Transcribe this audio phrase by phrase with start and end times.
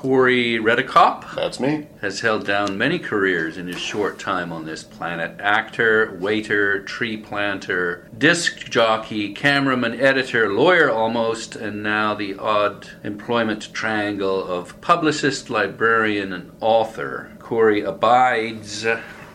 [0.00, 1.88] Corey Redekop That's me.
[2.02, 7.16] has held down many careers in his short time on this planet actor, waiter, tree
[7.16, 15.50] planter, disc jockey, cameraman, editor, lawyer almost, and now the odd employment triangle of publicist,
[15.50, 17.32] librarian, and author.
[17.40, 18.86] Corey abides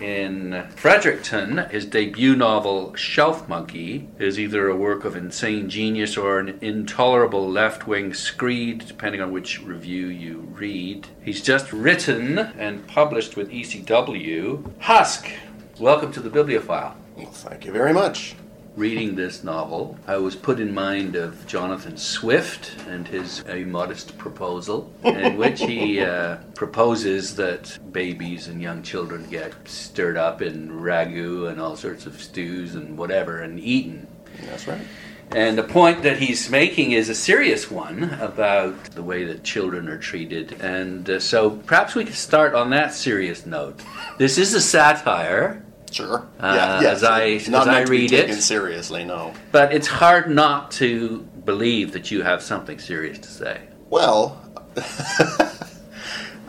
[0.04, 6.40] in Fredericton, his debut novel, Shelf Monkey, is either a work of insane genius or
[6.40, 11.08] an intolerable left wing screed, depending on which review you read.
[11.24, 15.32] He's just written and published with ECW Husk.
[15.80, 16.98] Welcome to the Biblio File.
[17.16, 18.36] Well, thank you very much.
[18.76, 24.18] Reading this novel, I was put in mind of Jonathan Swift and his A Modest
[24.18, 30.72] Proposal, in which he uh, proposes that babies and young children get stirred up in
[30.72, 34.08] ragu and all sorts of stews and whatever and eaten.
[34.46, 34.82] That's right.
[35.30, 39.88] And the point that he's making is a serious one about the way that children
[39.88, 40.60] are treated.
[40.62, 43.82] And uh, so perhaps we could start on that serious note.
[44.18, 46.26] This is a satire, Sure.
[46.40, 49.34] Uh, as I- It's not as I to be read it- seriously, no.
[49.52, 53.62] but it's hard not to believe that you have something serious to say.
[53.90, 54.42] Well,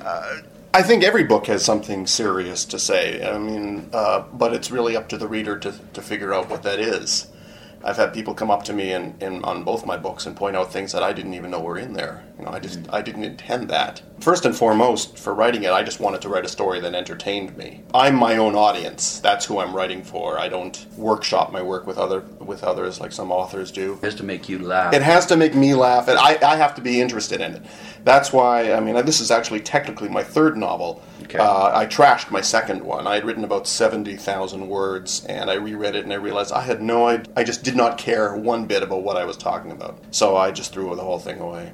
[0.04, 0.36] uh,
[0.72, 3.24] I think every book has something serious to say.
[3.28, 6.62] I mean, uh, but it's really up to the reader to, to figure out what
[6.64, 7.26] that is.
[7.84, 10.56] I've had people come up to me and, and on both my books and point
[10.56, 12.24] out things that I didn't even know were in there.
[12.38, 14.00] You know, I just I didn't intend that.
[14.20, 17.56] First and foremost, for writing it, I just wanted to write a story that entertained
[17.58, 17.82] me.
[17.92, 19.20] I'm my own audience.
[19.20, 20.38] That's who I'm writing for.
[20.38, 23.98] I don't workshop my work with other with others like some authors do.
[24.02, 24.94] Just to make you laugh.
[24.94, 27.62] It has to make me laugh, and I, I have to be interested in it.
[28.04, 31.02] That's why, I mean, this is actually technically my third novel.
[31.22, 31.38] Okay.
[31.38, 33.06] Uh, I trashed my second one.
[33.06, 36.82] I had written about 70,000 words, and I reread it and I realized I had
[36.82, 37.32] no idea.
[37.34, 39.98] I just did not care one bit about what I was talking about.
[40.12, 41.72] So I just threw the whole thing away.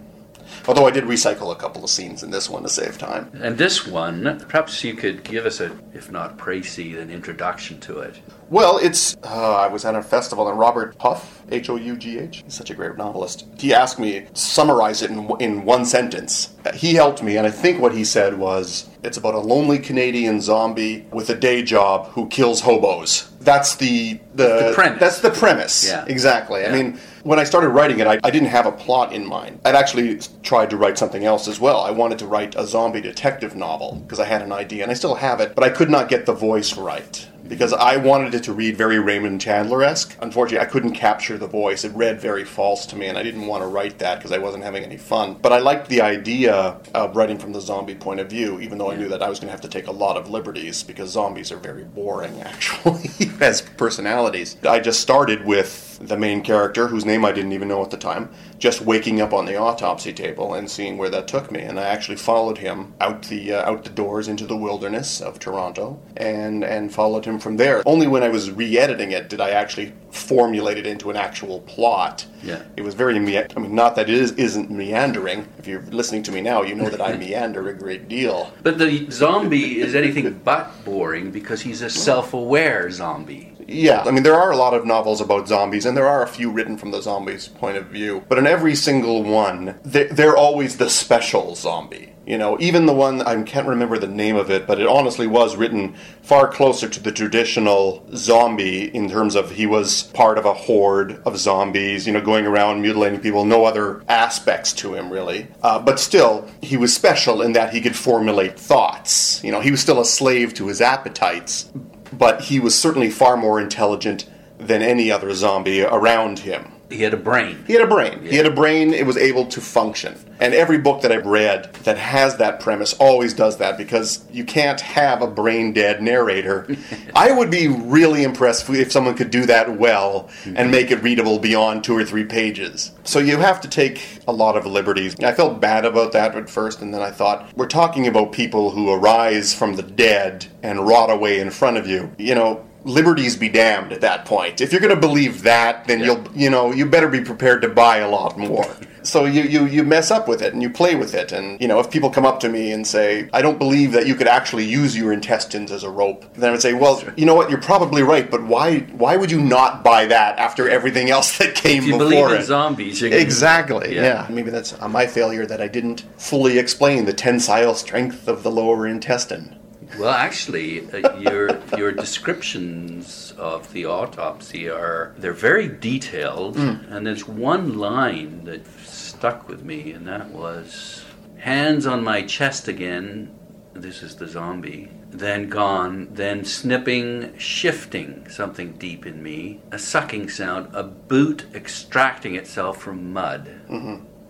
[0.67, 3.31] Although I did recycle a couple of scenes in this one to save time.
[3.43, 7.99] and this one, perhaps you could give us a, if not précis, an introduction to
[8.01, 8.17] it.
[8.51, 9.17] Well, it's.
[9.23, 12.55] Uh, I was at a festival, and Robert Hough, H O U G H, he's
[12.55, 13.47] such a great novelist.
[13.59, 16.55] He asked me to summarize it in, in one sentence.
[16.75, 20.41] He helped me, and I think what he said was it's about a lonely Canadian
[20.41, 23.31] zombie with a day job who kills hobos.
[23.41, 25.01] That's the the, The premise.
[25.01, 25.87] That's the premise.
[25.87, 26.05] Yeah.
[26.09, 26.63] Exactly.
[26.63, 26.71] Yeah.
[26.71, 29.61] I mean, when I started writing it, I, I didn't have a plot in mind.
[29.65, 31.81] I'd actually tried to write something else as well.
[31.81, 34.95] I wanted to write a zombie detective novel because I had an idea, and I
[34.95, 38.45] still have it, but I could not get the voice right because I wanted it
[38.45, 40.17] to read very Raymond Chandler esque.
[40.23, 41.85] Unfortunately, I couldn't capture the voice.
[41.85, 44.39] It read very false to me, and I didn't want to write that because I
[44.39, 45.35] wasn't having any fun.
[45.35, 48.93] But I liked the idea of writing from the zombie point of view, even though
[48.93, 51.11] I knew that I was going to have to take a lot of liberties because
[51.11, 53.11] zombies are very boring, actually,
[53.41, 54.57] as personalities.
[54.63, 57.97] I just started with the main character, whose name I didn't even know at the
[57.97, 61.63] time, just waking up on the autopsy table and seeing where that took me.
[61.63, 65.39] And I actually followed him out the uh, out the doors into the wilderness of
[65.39, 67.83] Toronto, and and followed him from there.
[67.87, 72.27] Only when I was re-editing it did I actually formulate it into an actual plot.
[72.43, 72.63] Yeah.
[72.77, 73.39] It was very me.
[73.39, 75.49] I mean, not that it is isn't meandering.
[75.59, 78.53] If you're listening to me now, you know that I meander a great deal.
[78.63, 83.57] But the zombie is anything but boring because he's a self aware zombie.
[83.73, 86.27] Yeah, I mean, there are a lot of novels about zombies, and there are a
[86.27, 88.25] few written from the zombies' point of view.
[88.29, 92.09] But in every single one, they- they're always the special zombie.
[92.27, 95.27] You know, even the one, I can't remember the name of it, but it honestly
[95.27, 100.45] was written far closer to the traditional zombie in terms of he was part of
[100.47, 105.11] a horde of zombies, you know, going around mutilating people, no other aspects to him,
[105.11, 105.47] really.
[105.63, 109.41] Uh, but still, he was special in that he could formulate thoughts.
[109.43, 111.67] You know, he was still a slave to his appetites,
[112.13, 114.29] but he was certainly far more intelligent
[114.59, 116.73] than any other zombie around him.
[116.91, 117.63] He had a brain.
[117.67, 118.21] He had a brain.
[118.25, 118.93] He had a brain.
[118.93, 120.19] It was able to function.
[120.41, 124.45] And every book that I've read that has that premise always does that because you
[124.45, 126.67] can't have a brain dead narrator.
[127.15, 130.71] I would be really impressed if someone could do that well and mm-hmm.
[130.71, 132.91] make it readable beyond two or three pages.
[133.05, 135.15] So you have to take a lot of liberties.
[135.23, 138.71] I felt bad about that at first, and then I thought, we're talking about people
[138.71, 142.11] who arise from the dead and rot away in front of you.
[142.19, 144.61] You know, liberties be damned at that point.
[144.61, 147.69] If you're going to believe that, then you'll, you know, you better be prepared to
[147.69, 148.67] buy a lot more.
[149.03, 151.33] So you, you, you mess up with it and you play with it.
[151.33, 154.07] And, you know, if people come up to me and say, I don't believe that
[154.07, 157.25] you could actually use your intestines as a rope, then I would say, well, you
[157.25, 161.11] know what, you're probably right, but why, why would you not buy that after everything
[161.11, 163.95] else that came If you before believe in zombies, Exactly.
[163.95, 164.03] Yeah.
[164.03, 164.27] Yeah.
[164.29, 168.87] Maybe that's my failure that I didn't fully explain the tensile strength of the lower
[168.87, 169.57] intestine.
[169.99, 177.27] Well, actually, uh, your your descriptions of the autopsy are they're very detailed, and there's
[177.27, 181.05] one line that stuck with me, and that was
[181.39, 183.35] hands on my chest again.
[183.75, 184.91] This is the zombie.
[185.11, 189.61] Then gone, then snipping, shifting something deep in me.
[189.73, 193.49] A sucking sound, a boot extracting itself from mud.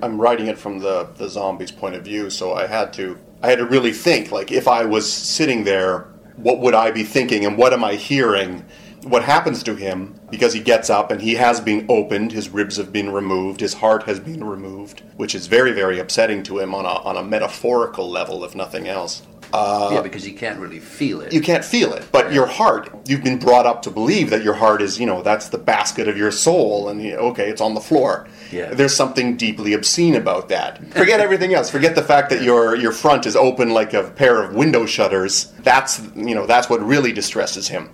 [0.03, 3.49] I'm writing it from the, the zombie's point of view, so I had to I
[3.49, 7.47] had to really think like if I was sitting there, what would I be thinking
[7.47, 8.65] and what am I hearing?
[9.03, 12.77] What happens to him because he gets up and he has been opened, his ribs
[12.77, 16.75] have been removed, his heart has been removed, which is very very upsetting to him
[16.75, 19.23] on a on a metaphorical level if nothing else.
[19.53, 21.33] Yeah, because you can't really feel it.
[21.33, 24.55] You can't feel it, but your heart, you've been brought up to believe that your
[24.55, 27.75] heart is, you know, that's the basket of your soul, and you okay, it's on
[27.75, 28.29] the floor.
[28.53, 28.73] Yeah.
[28.73, 30.85] There's something deeply obscene about that.
[30.93, 31.71] Forget everything else.
[31.71, 35.47] Forget the fact that your your front is open like a pair of window shutters.
[35.61, 37.91] That's you know that's what really distresses him.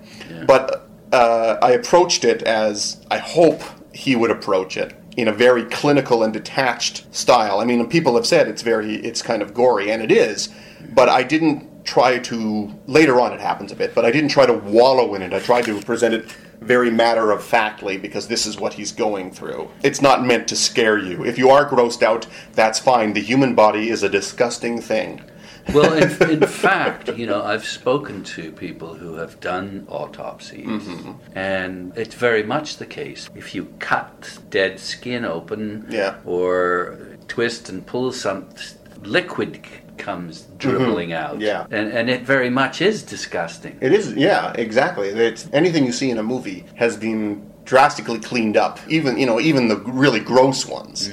[0.46, 3.62] But uh, I approached it as I hope
[3.92, 7.60] he would approach it in a very clinical and detached style.
[7.60, 10.50] I mean, people have said it's very it's kind of gory, and it is.
[10.94, 12.74] But I didn't try to.
[12.86, 15.32] Later on, it happens a bit, but I didn't try to wallow in it.
[15.32, 16.26] I tried to present it
[16.60, 19.70] very matter of factly because this is what he's going through.
[19.82, 21.24] It's not meant to scare you.
[21.24, 23.12] If you are grossed out, that's fine.
[23.12, 25.22] The human body is a disgusting thing.
[25.74, 31.12] Well, in, in fact, you know, I've spoken to people who have done autopsies, Mm-hmm.
[31.36, 33.28] and it's very much the case.
[33.34, 36.16] If you cut dead skin open, Yeah.
[36.24, 36.98] or
[37.28, 38.46] twist and pull some
[39.02, 39.60] liquid
[39.98, 41.42] comes dribbling out, Mm-hmm.
[41.42, 41.66] Yeah.
[41.70, 43.76] and and it very much is disgusting.
[43.80, 45.08] It is, yeah, exactly.
[45.08, 48.78] It's anything you see in a movie has been drastically cleaned up.
[48.88, 51.10] Even you know, even the really gross ones.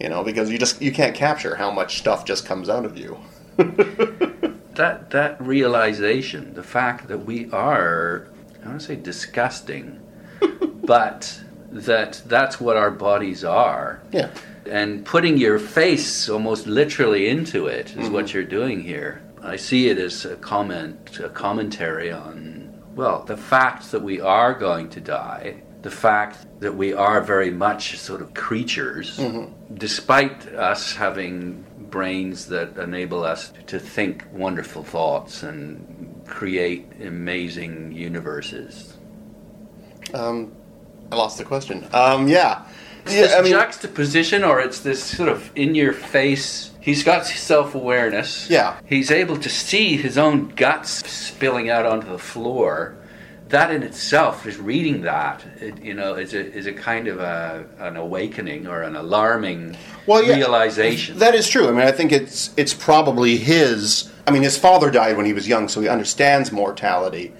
[0.00, 2.98] You know, because you just you can't capture how much stuff just comes out of
[2.98, 3.16] you.
[4.74, 8.28] that that realization, the fact that we are,
[8.62, 10.00] I don't say disgusting,
[10.84, 11.40] but
[11.70, 14.02] that that's what our bodies are.
[14.12, 14.30] Yeah.
[14.66, 18.36] And putting your face almost literally into it is what mm-hmm.
[18.36, 19.22] you're doing here.
[19.42, 24.54] I see it as a comment, a commentary on, well, the fact that we are
[24.54, 29.74] going to die, the fact that we are very much sort of creatures, mm-hmm.
[29.74, 31.62] despite us having
[31.94, 38.94] brains that enable us to think wonderful thoughts and create amazing universes.
[40.12, 40.50] Um,
[41.12, 41.86] I lost the question.
[41.92, 42.66] Um, yeah.
[43.04, 46.72] this Yeah, I mean, juxtaposition, or it's this sort of in your face.
[46.80, 48.50] He's got self awareness.
[48.50, 48.76] Yeah.
[48.86, 52.96] He's able to see his own guts spilling out onto the floor.
[53.48, 57.20] That in itself, just reading that, it, you know, is a, is a kind of
[57.20, 59.76] a, an awakening or an alarming
[60.06, 61.18] well, yeah, realization.
[61.18, 61.68] That is true.
[61.68, 64.10] I mean, I think it's it's probably his.
[64.26, 67.32] I mean, his father died when he was young, so he understands mortality.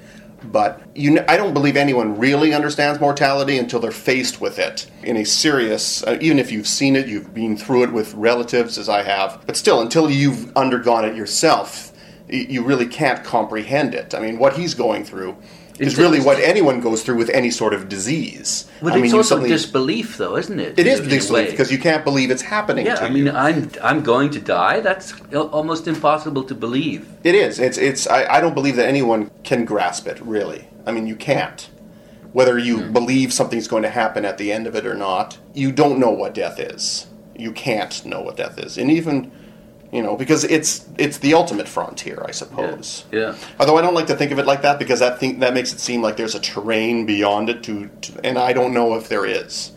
[0.44, 5.16] But you, I don't believe anyone really understands mortality until they're faced with it in
[5.16, 6.02] a serious.
[6.02, 9.42] Uh, even if you've seen it, you've been through it with relatives, as I have.
[9.46, 11.92] But still, until you've undergone it yourself,
[12.28, 14.14] you really can't comprehend it.
[14.14, 15.36] I mean, what he's going through
[15.78, 18.66] is It's- really what anyone goes through with any sort of disease.
[18.80, 20.78] but I mean, it's you also suddenly- disbelief, though, isn't it?
[20.78, 23.32] It is disbelief because you can't believe it's happening Yeah, I mean, you.
[23.32, 24.80] I'm I'm going to die.
[24.80, 27.06] That's almost impossible to believe.
[27.24, 27.58] It is.
[27.58, 27.78] It's.
[27.78, 28.06] It's.
[28.06, 30.20] I, I don't believe that anyone can grasp it.
[30.20, 30.68] Really.
[30.86, 31.68] I mean, you can't.
[32.32, 32.92] Whether you hmm.
[32.92, 36.10] believe something's going to happen at the end of it or not, you don't know
[36.10, 37.06] what death is.
[37.36, 39.32] You can't know what death is, and even,
[39.94, 43.04] you know, because it's it's the ultimate frontier, I suppose.
[43.12, 43.36] Yeah.
[43.60, 45.72] Although I don't like to think of it like that because that think that makes
[45.72, 49.08] it seem like there's a terrain beyond it to, to and I don't know if
[49.08, 49.70] there is.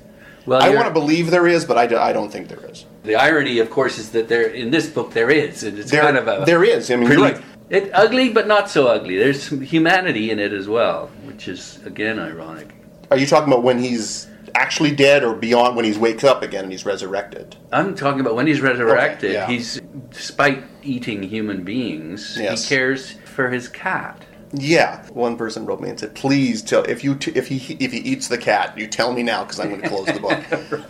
[0.48, 2.86] Well, I want to believe there is, but I, do, I don't think there is.
[3.04, 6.02] The irony, of course, is that there in this book there is, and it's There,
[6.02, 6.90] kind of a there is.
[6.90, 7.44] I mean, pretty you're right.
[7.70, 9.18] it ugly, but not so ugly.
[9.18, 12.74] There's some humanity in it as well, which is again ironic.
[13.12, 14.28] Are you talking about when he's
[14.58, 17.56] actually dead or beyond when he wakes up again and he's resurrected?
[17.72, 19.32] I'm talking about when he's resurrected.
[19.32, 19.48] Okay, yeah.
[19.48, 19.80] He's
[20.12, 22.64] despite eating human beings, Yes.
[22.68, 24.24] he cares for his cat.
[24.54, 25.06] Yeah.
[25.10, 27.98] One person wrote me and said, "Please tell if you t- if he if he
[28.00, 30.40] eats the cat, you tell me now because I'm going to close the book."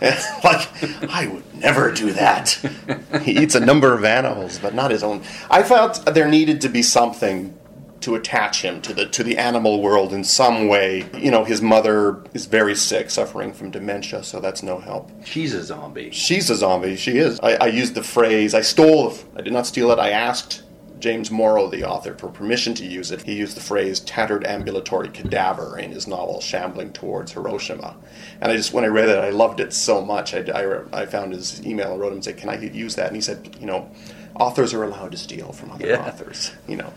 [0.44, 2.50] Like I would never do that.
[3.22, 5.22] he eats a number of animals, but not his own.
[5.50, 7.57] I felt there needed to be something
[8.00, 11.06] to attach him to the to the animal world in some way.
[11.16, 15.10] You know, his mother is very sick, suffering from dementia, so that's no help.
[15.24, 16.10] She's a zombie.
[16.10, 16.96] She's a zombie.
[16.96, 17.40] She is.
[17.40, 18.54] I, I used the phrase.
[18.54, 19.14] I stole.
[19.36, 19.98] I did not steal it.
[19.98, 20.62] I asked
[21.00, 23.22] James Morrow, the author, for permission to use it.
[23.22, 27.96] He used the phrase "tattered ambulatory cadaver" in his novel "Shambling Towards Hiroshima,"
[28.40, 30.34] and I just when I read it, I loved it so much.
[30.34, 33.06] I, I, I found his email and wrote him and said, "Can I use that?"
[33.08, 33.90] And he said, "You know,
[34.36, 36.04] authors are allowed to steal from other Yeah.
[36.06, 36.52] authors.
[36.68, 36.92] You know."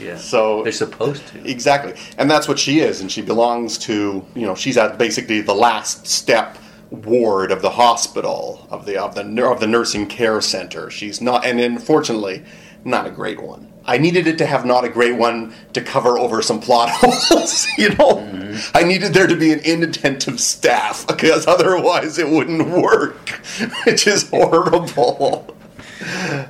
[0.00, 0.16] Yeah.
[0.16, 1.48] So they're supposed to.
[1.48, 1.94] Exactly.
[2.18, 3.00] And that's what she is.
[3.00, 6.58] And she belongs to, you know, she's at basically the last step
[6.90, 10.90] ward of the hospital of the of the of the nursing care center.
[10.90, 12.42] She's not, and unfortunately,
[12.84, 13.70] not a great one.
[13.84, 17.66] I needed it to have not a great one to cover over some plot holes.
[17.78, 18.76] You know, mm-hmm.
[18.76, 23.28] I needed there to be an inattentive staff because otherwise it wouldn't work,
[23.84, 25.49] which is horrible.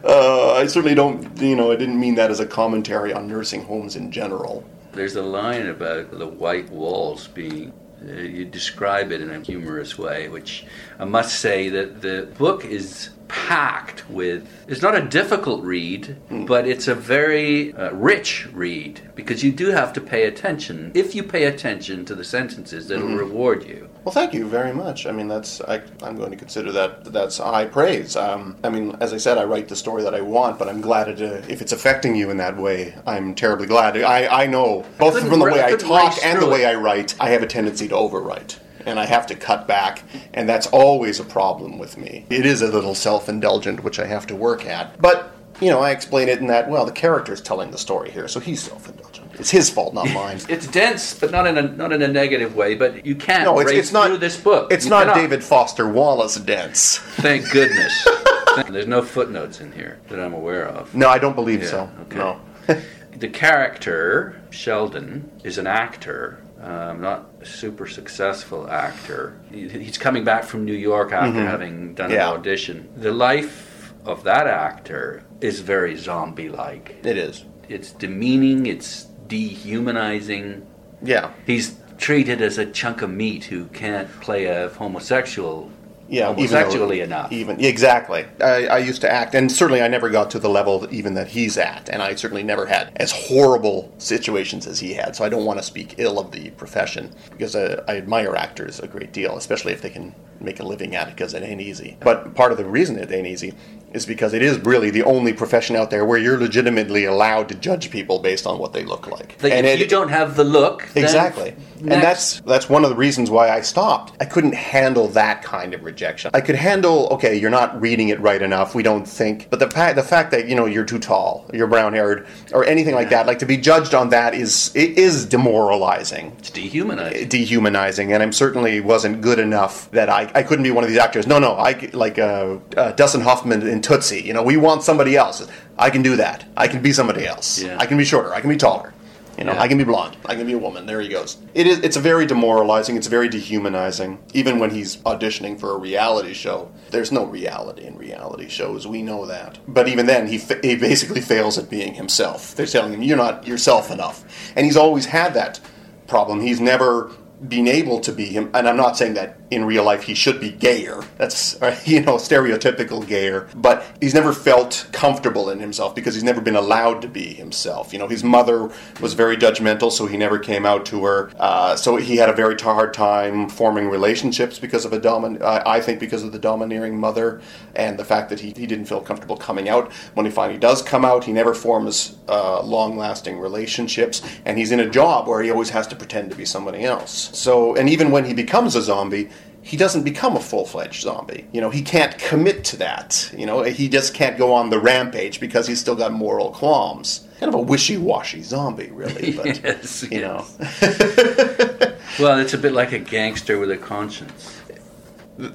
[0.05, 3.65] Uh, I certainly don't, you know, I didn't mean that as a commentary on nursing
[3.65, 4.65] homes in general.
[4.93, 7.73] There's a line about the white walls being.
[8.03, 10.65] Uh, you describe it in a humorous way, which
[10.99, 14.49] I must say that the book is packed with.
[14.67, 19.69] It's not a difficult read, but it's a very uh, rich read because you do
[19.69, 20.91] have to pay attention.
[20.95, 23.89] If you pay attention to the sentences, it'll reward you.
[24.05, 25.07] Well, thank you very much.
[25.07, 28.17] I mean, that's I, I'm going to consider that that's high praise.
[28.17, 30.81] Um, I mean, as I said, I write the story that I want, but I'm
[30.81, 32.95] glad it, uh, if it's affecting you in that way.
[33.07, 33.97] I'm terribly glad.
[33.97, 36.69] I, I know both from the way I couldn't talk and the way it.
[36.69, 40.03] I write, I have a tendency to overwrite, and I have to cut back,
[40.35, 42.27] and that's always a problem with me.
[42.31, 45.33] It is a little self-indulgent, which I have to work at, but.
[45.61, 48.41] You know, I explain it in that, well, the character's telling the story here, so
[48.41, 49.33] he's self indulgent.
[49.39, 50.39] It's his fault, not mine.
[50.49, 52.75] It's dense, but not in a not in a negative way.
[52.77, 54.07] But you can't No, it's, it's not.
[54.07, 54.73] through this book.
[54.73, 55.17] It's You not cannot.
[55.17, 56.97] David Foster Wallace dense.
[56.97, 58.09] Thank goodness.
[58.71, 60.95] There's no footnotes in here that I'm aware of.
[60.95, 61.91] No, I don't believe Yeah, so.
[62.05, 62.17] okay.
[62.17, 62.41] No.
[63.19, 69.41] The character, Sheldon, is an actor, um, not a super successful actor.
[69.51, 72.15] He's coming back from New York after having done Mm-hmm.
[72.19, 72.31] Yeah.
[72.31, 72.89] an audition.
[72.97, 76.97] The life of that actor is very zombie like.
[77.05, 77.45] It is.
[77.69, 80.67] It's demeaning, it's dehumanizing.
[81.03, 81.31] Yeah.
[81.47, 85.71] He's treated as a chunk of meat who can't play a homosexual
[86.11, 86.35] Yeah.
[86.37, 87.33] even though- enough.
[87.33, 88.27] Even exactly.
[88.41, 91.15] I, I used to act, and certainly I never got to the level that even
[91.15, 95.17] that he's at, and I certainly never had as horrible situations as he had.
[95.17, 98.81] So I don't want to speak ill of the profession because I, I admire actors
[98.81, 101.61] a great deal, especially if they can make a living at it because it ain't
[101.61, 101.97] easy.
[102.01, 103.55] But part of the reason it ain't easy
[103.93, 107.55] is because it is really the only profession out there where you're legitimately allowed to
[107.55, 109.37] judge people based on what they look like.
[109.43, 111.55] And if it- you don't have the look, then Exactly.
[111.81, 114.13] And that's that's one of the reasons why I stopped.
[114.21, 116.31] I couldn't handle that kind of rejection.
[116.35, 118.75] I could handle okay, you're not reading it right enough.
[118.75, 121.67] We don't think, but the fact the fact that you know you're too tall, you're
[121.67, 125.25] brown haired, or anything like that, like to be judged on that is it is
[125.25, 127.29] demoralizing it's dehumanizing.
[127.29, 130.99] dehumanizing, and I'm certainly wasn't good enough that I, I couldn't be one of these
[130.99, 131.27] actors.
[131.27, 134.21] No, no, I like uh, uh, Dustin Hoffman in Tootsie.
[134.23, 135.47] You know, we want somebody else.
[135.79, 136.45] I can do that.
[136.57, 137.63] I can be somebody else.
[137.63, 137.77] Yeah.
[137.79, 138.33] I can be shorter.
[138.35, 138.93] I can be taller.
[139.39, 139.63] You know, Yeah.
[139.63, 140.17] I can be blonde.
[140.27, 140.85] I can be a woman.
[140.87, 141.39] There he goes.
[141.55, 141.79] It is.
[141.79, 142.97] It's a very demoralizing.
[142.97, 144.19] It's very dehumanizing.
[144.35, 148.87] Even when he's auditioning for a reality show, there's no reality in reality shows.
[148.87, 149.59] We know that.
[149.67, 152.55] But even then, he fa- he basically fails at being himself.
[152.55, 154.25] They're telling him you're not yourself enough,
[154.57, 155.61] and he's always had that
[156.07, 156.41] problem.
[156.41, 157.11] He's never
[157.49, 160.41] been able to be him, and I'm not saying that in real life he should
[160.41, 161.03] be gayer.
[161.17, 161.55] That's
[161.87, 166.57] you know stereotypical gayer, but he's never felt comfortable in himself because he's never been
[166.57, 167.93] allowed to be himself.
[167.93, 168.71] You know, his mother
[169.01, 171.31] was very judgmental, so he never came out to her.
[171.39, 175.41] Uh, so he had a very hard time forming relationships because of a domin.
[175.41, 177.41] Uh, I think because of the domineering mother
[177.75, 179.93] and the fact that he, he didn't feel comfortable coming out.
[180.15, 184.81] When he finally does come out, he never forms uh, long-lasting relationships, and he's in
[184.81, 187.30] a job where he always has to pretend to be somebody else.
[187.33, 189.31] So, and even when he becomes a zombie,
[189.63, 191.47] he doesn't become a full-fledged zombie.
[191.53, 193.31] You know, he can't commit to that.
[193.37, 197.27] You know, he just can't go on the rampage because he's still got moral qualms.
[197.39, 199.33] Kind of a wishy-washy zombie, really.
[199.37, 200.47] But Yes, you know,
[202.19, 204.60] Well, it's a bit like a gangster with a conscience.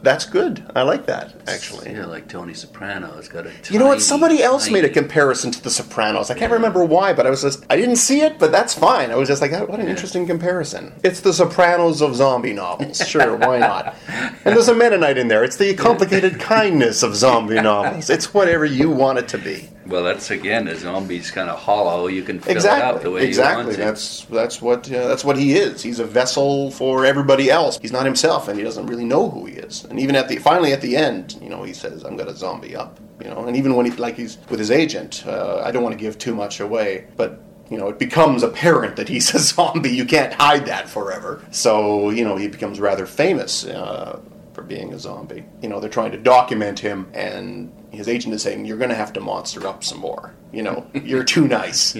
[0.02, 0.66] That's good.
[0.76, 1.92] I like that actually.
[1.94, 3.52] Yeah, like Tony Soprano has got a.
[3.70, 3.96] You know what?
[3.96, 6.30] tiny, Somebody else made a comparison to The Sopranos.
[6.32, 9.12] I can't remember why, but I was just I didn't see it, but that's fine.
[9.12, 10.94] I was just like, "Oh, what an interesting comparison.
[11.04, 12.98] It's The Sopranos of zombie novels.
[13.08, 13.96] Sure, why not?
[14.08, 15.44] And there's a Mennonite in there.
[15.44, 18.10] It's the complicated kindness of zombie novels.
[18.10, 19.70] It's whatever you want it to be.
[19.88, 22.08] Well, that's again, a zombie's kind of hollow.
[22.08, 22.84] You can fill it Exactly.
[22.84, 23.62] out the way exactly.
[23.62, 23.84] you want to.
[23.84, 25.84] That's that's what uh, that's what he is.
[25.84, 27.78] He's a vessel for everybody else.
[27.82, 29.84] He's not himself, and he doesn't really know who he is.
[29.86, 32.36] And even at the finally at the end, you know, he says, "I'm going to
[32.36, 35.72] zombie up." You know, and even when he like he's with his agent, uh, I
[35.72, 37.42] don't want to give too much away, but.
[37.68, 39.90] You know, it becomes apparent that he's a zombie.
[39.90, 41.44] You can't hide that forever.
[41.50, 44.20] So, you know, he becomes rather famous uh,
[44.68, 45.46] being a zombie.
[45.62, 48.96] You know, they're trying to document him, and his agent is saying, "You're going to
[48.96, 50.34] have to monster up some more.
[50.52, 51.94] You know, you're too nice.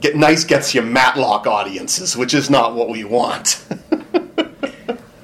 [0.00, 3.64] Get nice gets you Matlock audiences, which is not what we want."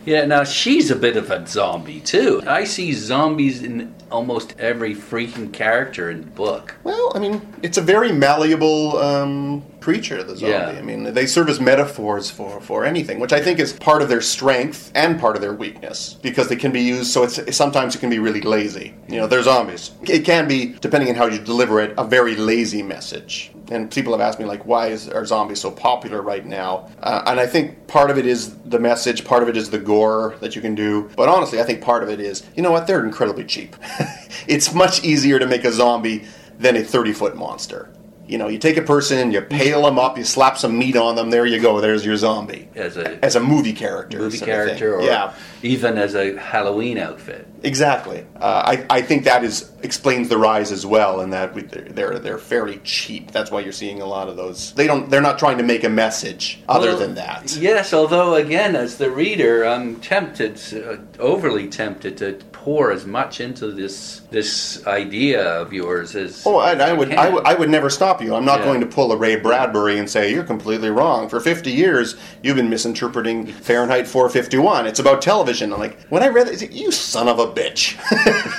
[0.07, 2.43] Yeah, now she's a bit of a zombie too.
[2.47, 6.77] I see zombies in almost every freaking character in the book.
[6.85, 10.53] Well, I mean, it's a very malleable um, creature, the zombie.
[10.53, 10.69] Yeah.
[10.69, 14.09] I mean, they serve as metaphors for, for anything, which I think is part of
[14.09, 17.11] their strength and part of their weakness because they can be used.
[17.11, 18.95] So it's sometimes it can be really lazy.
[19.09, 19.91] You know, they're zombies.
[20.03, 23.51] It can be, depending on how you deliver it, a very lazy message.
[23.71, 26.89] And people have asked me like, why is are zombies so popular right now?
[27.03, 29.79] Uh, and I think part of it is the message, part of it is the
[29.79, 31.11] gore that you can do.
[31.17, 32.87] But honestly, I think part of it is, you know what?
[32.87, 33.77] They're incredibly cheap.
[34.47, 36.25] it's much easier to make a zombie
[36.59, 37.93] than a 30 foot monster.
[38.27, 41.15] You know, you take a person, you pale them up, you slap some meat on
[41.17, 41.31] them.
[41.31, 41.81] There you go.
[41.81, 44.19] There's your zombie As a as a movie character.
[44.19, 44.67] movie sort of thing.
[44.79, 47.47] character or yeah, even as a Halloween outfit.
[47.63, 48.25] exactly.
[48.41, 52.19] Uh, I, I think that is explains the rise as well, in that we, they're
[52.19, 53.31] they're fairly cheap.
[53.31, 54.73] That's why you're seeing a lot of those.
[54.73, 55.11] They don't.
[55.11, 57.55] They're not trying to make a message other Well, than that.
[57.57, 63.41] Yes, although again, as the reader, I'm tempted, uh, overly tempted, to pour as much
[63.43, 66.43] into this this idea of yours as.
[66.47, 67.13] Oh, I, I would.
[67.13, 68.35] I would, I would never stop you.
[68.35, 68.65] I'm not Yeah.
[68.67, 71.29] going to pull a Ray Bradbury and say you're completely wrong.
[71.29, 74.87] For 50 years, you've been misinterpreting Fahrenheit 451.
[74.87, 75.73] It's about television.
[75.73, 77.97] I'm like, when I read it, you son of a bitch.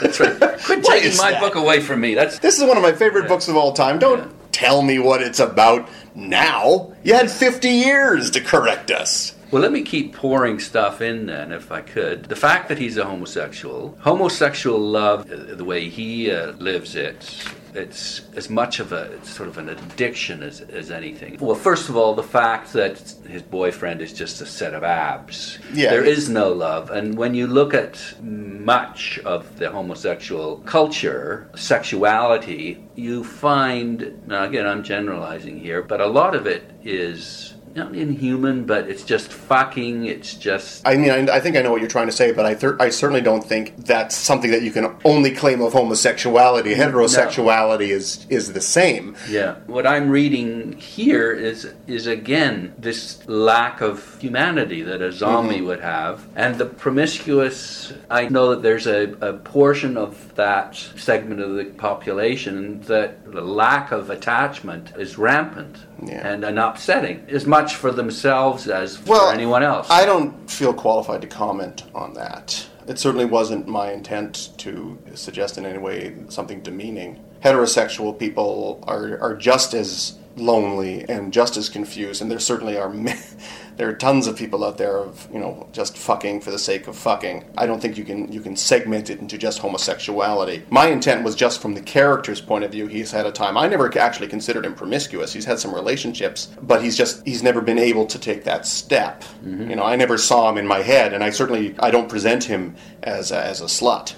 [0.01, 0.37] That's right.
[0.65, 1.41] Quit taking my that?
[1.41, 2.15] book away from me.
[2.15, 3.27] That's this is one of my favorite Yeah.
[3.29, 3.99] books of all time.
[3.99, 4.25] Don't Yeah.
[4.51, 6.91] tell me what it's about now.
[7.03, 9.33] You had 50 years to correct us.
[9.51, 12.25] Well, let me keep pouring stuff in then, if I could.
[12.25, 17.43] The fact that he's a homosexual, homosexual love, uh, the way he uh, lives it,
[17.75, 21.37] it's as much of a sort of an addiction as, as anything.
[21.39, 25.59] Well, first of all, the fact that his boyfriend is just a set of abs.
[25.73, 25.89] Yeah.
[25.89, 26.91] There is no love.
[26.91, 34.65] And when you look at much of the homosexual culture, sexuality, you find, now again,
[34.65, 40.05] I'm generalizing here, but a lot of it is not inhuman, but it's just fucking,
[40.05, 40.87] it's just.
[40.87, 42.89] I mean, I, I think I know what you're trying to say, but I, I
[42.89, 46.73] certainly don't think that's something that you can only claim of homosexuality.
[46.75, 49.15] Heterosexuality is is the same.
[49.29, 49.55] Yeah.
[49.67, 55.65] What I'm reading here is is again this lack of humanity that a zombie mm-hmm.
[55.65, 57.93] would have, and the promiscuous.
[58.09, 63.41] I know that there's a, a portion of that segment of the population that the
[63.41, 66.27] lack of attachment is rampant Yeah.
[66.27, 69.89] and, and upsetting, as much for themselves as Well, for anyone else.
[69.89, 72.67] I don't feel qualified to comment on that.
[72.87, 77.23] It certainly wasn't my intent to suggest in any way something demeaning.
[77.43, 82.93] Heterosexual people are, are just as lonely and just as confused, and there certainly are
[83.77, 86.87] there are tons of people out there of you know just fucking for the sake
[86.87, 87.43] of fucking.
[87.57, 90.63] I don't think you can you can segment it into just homosexuality.
[90.69, 92.87] My intent was just from the character's point of view.
[92.87, 93.57] He's had a time.
[93.57, 95.33] I never actually considered him promiscuous.
[95.33, 99.21] He's had some relationships, but he's just he's never been able to take that step.
[99.43, 99.69] Mm-hmm.
[99.69, 102.43] You know, I never saw him in my head, and I certainly I don't present
[102.43, 104.15] him as a, as a slut.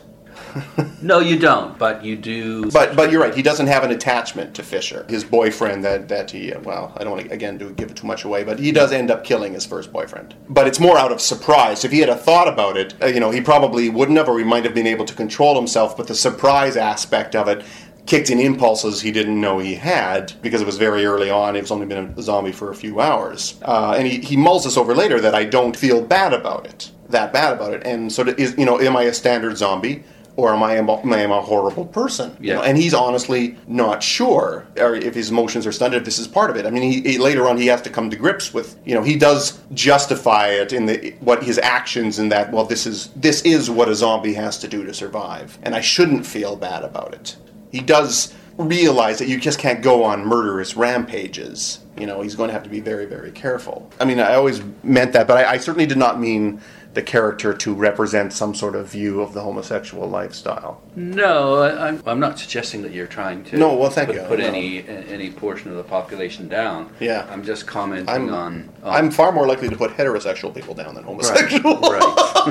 [1.02, 2.70] No, you don't, but you do.
[2.72, 3.34] But but you're right.
[3.34, 5.84] He doesn't have an attachment to Fisher, his boyfriend.
[5.84, 8.44] That that he well, I don't want to again do give it too much away,
[8.44, 10.36] but he does end up killing his first boyfriend.
[10.50, 11.84] But it's more out of surprise.
[11.86, 14.38] If he had a thought about it, uh, you know, he probably wouldn't have, or
[14.38, 15.96] he might have been able to control himself.
[15.98, 17.64] But the surprise aspect of it
[18.08, 21.56] kicked in impulses he didn't know he had because it was very early on.
[21.56, 24.64] He was only been a zombie for a few hours, uh, and he, he mulls
[24.64, 27.84] this over later that I don't feel bad about it, that bad about it.
[27.86, 30.04] And so is you know, am I a standard zombie?
[30.38, 32.38] Or am I a, am I a horrible person?
[32.40, 32.56] You Yeah.
[32.58, 36.28] know, and he's honestly not sure or if his emotions are stunted, if this is
[36.28, 36.68] part of it.
[36.68, 39.02] I mean, he, he, later on he has to come to grips with, you know,
[39.02, 42.52] he does justify it in the what his actions in that.
[42.52, 45.82] Well, this is this is what a zombie has to do to survive, and I
[45.82, 47.36] shouldn't feel bad about it.
[47.72, 51.80] He does realize that you just can't go on murderous rampages.
[51.98, 53.90] You know, he's going to have to be very, very careful.
[54.00, 56.62] I mean, I always meant that, but I, I certainly did not mean
[56.94, 60.82] the character to represent some sort of view of the homosexual lifestyle.
[60.96, 63.58] No, I, I'm, I'm not suggesting that you're trying to.
[63.58, 64.22] No, well, thank put, you.
[64.24, 64.46] Put No.
[64.46, 66.92] any any portion of the population down.
[67.00, 67.28] Yeah.
[67.30, 68.70] I'm just commenting I'm- on.
[68.84, 71.76] on I'm far more likely to put heterosexual people down than homosexual.
[71.80, 72.02] right.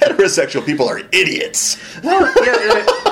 [0.00, 1.76] heterosexual people are idiots.
[2.02, 3.09] well, yeah, uh,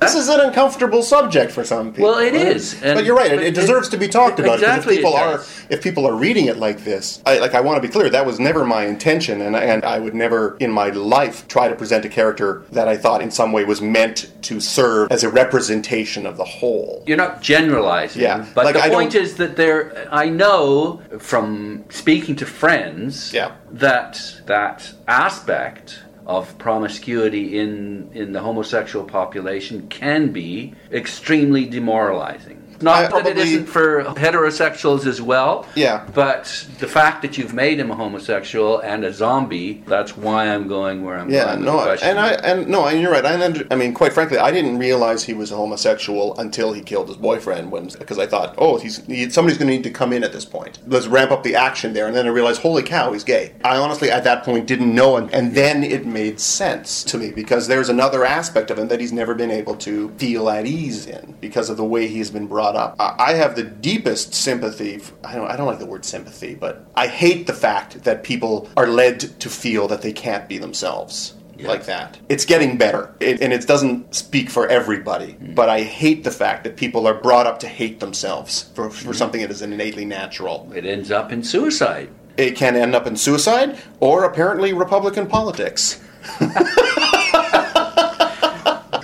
[0.00, 2.10] This is an uncomfortable subject for some people.
[2.10, 3.32] Well, it is, and- but you're right.
[3.32, 4.54] It, it it- deserves to be talked about.
[4.60, 7.60] Exactly, If people it are, if people are reading it like this, I, like I
[7.60, 10.70] want to be clear, that was never my intention, and and I would never in
[10.70, 14.30] my life try to present a character that I thought in some way was meant
[14.42, 17.02] to serve as a representation of the whole.
[17.06, 18.22] you're not generalizing.
[18.22, 20.06] Yeah, But like, the I point is that there.
[20.12, 23.32] I know from speaking to friends.
[23.32, 23.52] Yeah.
[23.70, 32.67] That that aspect of promiscuity in in the homosexual population can be extremely demoralizing.
[32.80, 35.66] Not I that it probably- isn't for heterosexuals as well.
[35.74, 36.04] Yeah.
[36.14, 40.68] But the fact that you've made him a homosexual and a zombie, that's why I'm
[40.68, 41.58] going where I'm Yeah, going.
[41.60, 43.24] with no, and I and no, and you're right.
[43.24, 46.80] I, under, I mean, quite frankly, I didn't realize he was a homosexual until he
[46.80, 47.70] killed his boyfriend.
[47.70, 50.32] When because I thought, oh, he's he, somebody's going to need to come in at
[50.32, 50.78] this point.
[50.86, 53.52] Let's ramp up the action there, and then I realized, holy cow, he's gay.
[53.64, 57.30] I honestly at that point didn't know, and, and then it made sense to me
[57.30, 61.06] because there's another aspect of him that he's never been able to feel at ease
[61.06, 62.96] in because of the way he's been brought up.
[62.98, 64.96] I, I have the deepest sympathy.
[64.96, 68.22] f- I don't I don't like the word sympathy, but I hate the fact that
[68.22, 71.68] people are led to feel that they can't be themselves Yeah.
[71.68, 72.18] like that.
[72.28, 75.32] It's getting better, it, and it doesn't speak for everybody.
[75.32, 75.54] Hmm.
[75.54, 79.06] But I hate the fact that people are brought up to hate themselves for, for
[79.08, 79.12] hmm.
[79.12, 80.70] something that is innately natural.
[80.74, 82.08] it ends up in suicide.
[82.36, 86.00] It can end up in suicide or apparently Republican politics.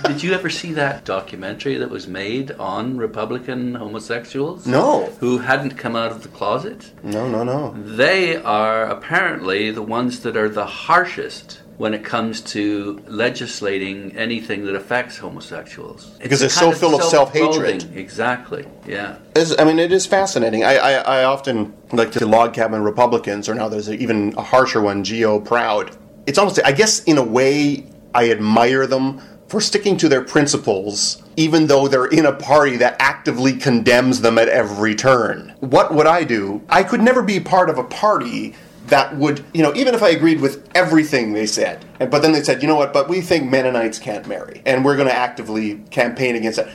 [0.07, 4.65] Did you ever see that documentary that was made on Republican homosexuals?
[4.67, 5.05] No.
[5.19, 6.91] Who hadn't come out of the closet?
[7.03, 7.73] No, no, no.
[7.77, 14.65] They are apparently the ones that are the harshest when it comes to legislating anything
[14.65, 16.05] that affects homosexuals.
[16.21, 17.95] Because they're so full of self-hatred.
[17.97, 18.65] Exactly.
[18.87, 19.17] Yeah.
[19.35, 20.63] It's- I mean, it is fascinating.
[20.63, 24.41] I, I, I often like to log cabin Republicans, or now there's a, even a
[24.41, 25.97] harsher one, GOProud.
[26.25, 31.21] It's almost, I guess, in a way, I admire them for sticking to their principles,
[31.37, 35.53] even though they're in a party that actively condemns them at every turn.
[35.59, 36.61] What would I do?
[36.69, 38.55] I could never be part of a party
[38.87, 42.31] that would, you know, even if I agreed with everything they said, and, but then
[42.33, 45.15] they said, you know what, but we think Mennonites can't marry, and we're going to
[45.15, 46.69] actively campaign against that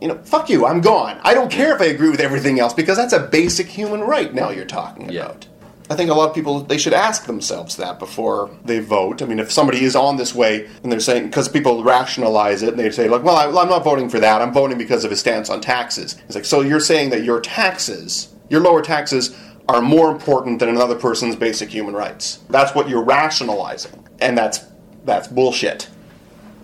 [0.00, 1.20] you know, fuck you, I'm gone.
[1.22, 4.34] I don't care if I agree with everything else because that's a basic human right
[4.34, 5.26] now you're talking Yeah.
[5.26, 5.46] about.
[5.92, 9.20] I think a lot of people they should ask themselves that before they vote.
[9.20, 12.70] I mean, if somebody is on this way and they're saying because people rationalize it
[12.70, 14.40] and they say like, well, I, I'm not voting for that.
[14.40, 16.16] I'm voting because of his stance on taxes.
[16.26, 19.36] It's like, so you're saying that your taxes, your lower taxes,
[19.68, 22.40] are more important than another person's basic human rights.
[22.48, 24.60] That's what you're rationalizing, and that's
[25.04, 25.88] that's bullshit.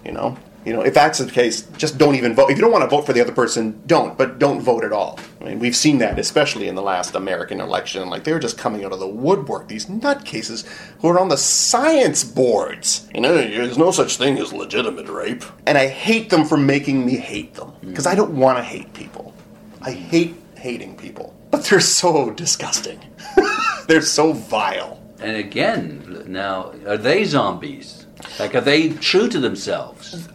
[0.06, 2.50] You know, you know, if that's the case, just don't even vote.
[2.50, 4.18] If you don't want to vote for the other person, don't.
[4.18, 5.18] But don't vote at all.
[5.40, 8.10] I mean, we've seen that, especially in the last American election.
[8.10, 9.68] Like they're just coming out of the woodwork.
[9.68, 10.66] These nutcases
[11.00, 13.08] who are on the science boards.
[13.14, 15.42] You know, there's no such thing as legitimate rape.
[15.64, 18.92] And I hate them for making me hate them because I don't want to hate
[18.92, 19.34] people.
[19.80, 23.00] I hate hating people, but they're so disgusting.
[23.86, 25.02] they're so vile.
[25.18, 28.06] And again, now, are they zombies?
[28.38, 30.28] Like, are they true to themselves?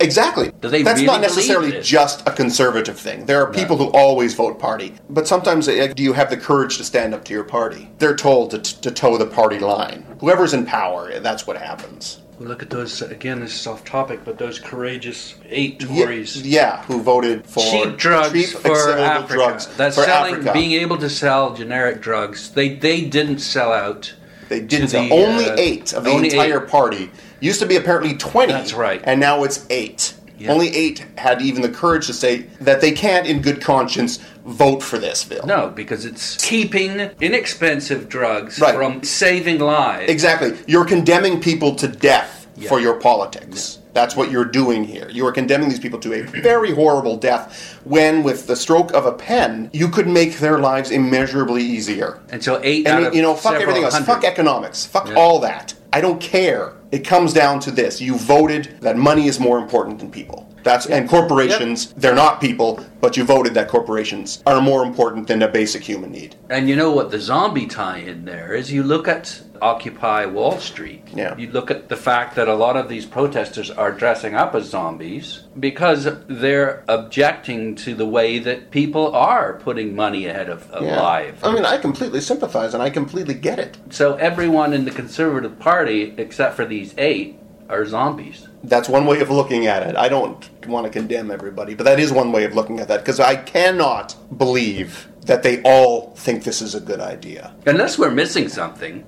[0.00, 0.50] Exactly.
[0.60, 1.86] Do they That's really not necessarily this?
[1.86, 3.26] just a conservative thing.
[3.26, 6.78] There are people who always vote party, but sometimes uh, do you have the courage
[6.78, 7.90] to stand up to your party?
[7.98, 10.06] They're told to, to toe the party line.
[10.20, 12.20] Whoever's in power, that's what happens.
[12.38, 16.40] Well, look at those, again, this is off topic, but those courageous eight Tories.
[16.40, 19.32] Yeah, who voted for cheap drugs cheap, for Africa.
[19.34, 20.52] drugs That's for selling, Africa.
[20.54, 22.50] being able to sell generic drugs.
[22.52, 24.14] They they didn't sell out.
[24.48, 24.88] They didn't.
[24.90, 26.70] the, only uh, eight of the entire eight.
[26.70, 27.10] party.
[27.40, 28.52] Used to be apparently twenty.
[28.52, 29.00] That's right.
[29.04, 30.14] And now it's eight.
[30.38, 30.52] Yeah.
[30.52, 34.82] Only eight had even the courage to say that they can't, in good conscience, vote
[34.82, 35.44] for this bill.
[35.44, 38.74] No, because it's keeping inexpensive drugs Right.
[38.74, 40.10] from saving lives.
[40.10, 40.56] Exactly.
[40.66, 42.70] You're condemning people to death Yeah.
[42.70, 43.78] for your politics.
[43.92, 45.08] That's what you're doing here.
[45.10, 49.04] You are condemning these people to a very horrible death when, with the stroke of
[49.04, 52.18] a pen, you could make their lives immeasurably easier.
[52.30, 53.92] And so eight And you know, fuck everything else.
[53.92, 54.06] hundred.
[54.06, 54.86] Fuck economics.
[54.86, 55.16] Fuck Yeah.
[55.16, 55.74] all that.
[55.92, 56.72] I don't care.
[56.92, 60.49] It comes down to this: you voted that money is more important than people.
[60.62, 61.92] That's and corporations.
[61.94, 66.10] They're not people, but you voted that corporations are more important than a basic human
[66.12, 66.36] need.
[66.48, 68.72] And you know what the zombie tie-in there is?
[68.72, 71.02] You look at Occupy Wall Street.
[71.14, 71.36] Yeah.
[71.36, 74.70] You look at the fact that a lot of these protesters are dressing up as
[74.70, 80.84] zombies because they're objecting to the way that people are putting money ahead of, of
[80.84, 81.00] Yeah.
[81.02, 81.44] life.
[81.44, 83.76] I mean, I completely sympathize and I completely get it.
[83.90, 88.48] So everyone in the Conservative Party, except for these eight, are zombies.
[88.62, 89.96] That's one way of looking at it.
[89.96, 93.00] I don't want to condemn everybody, but that is one way of looking at that
[93.00, 97.54] because I cannot believe that they all think this is a good idea.
[97.66, 99.04] Unless we're missing something.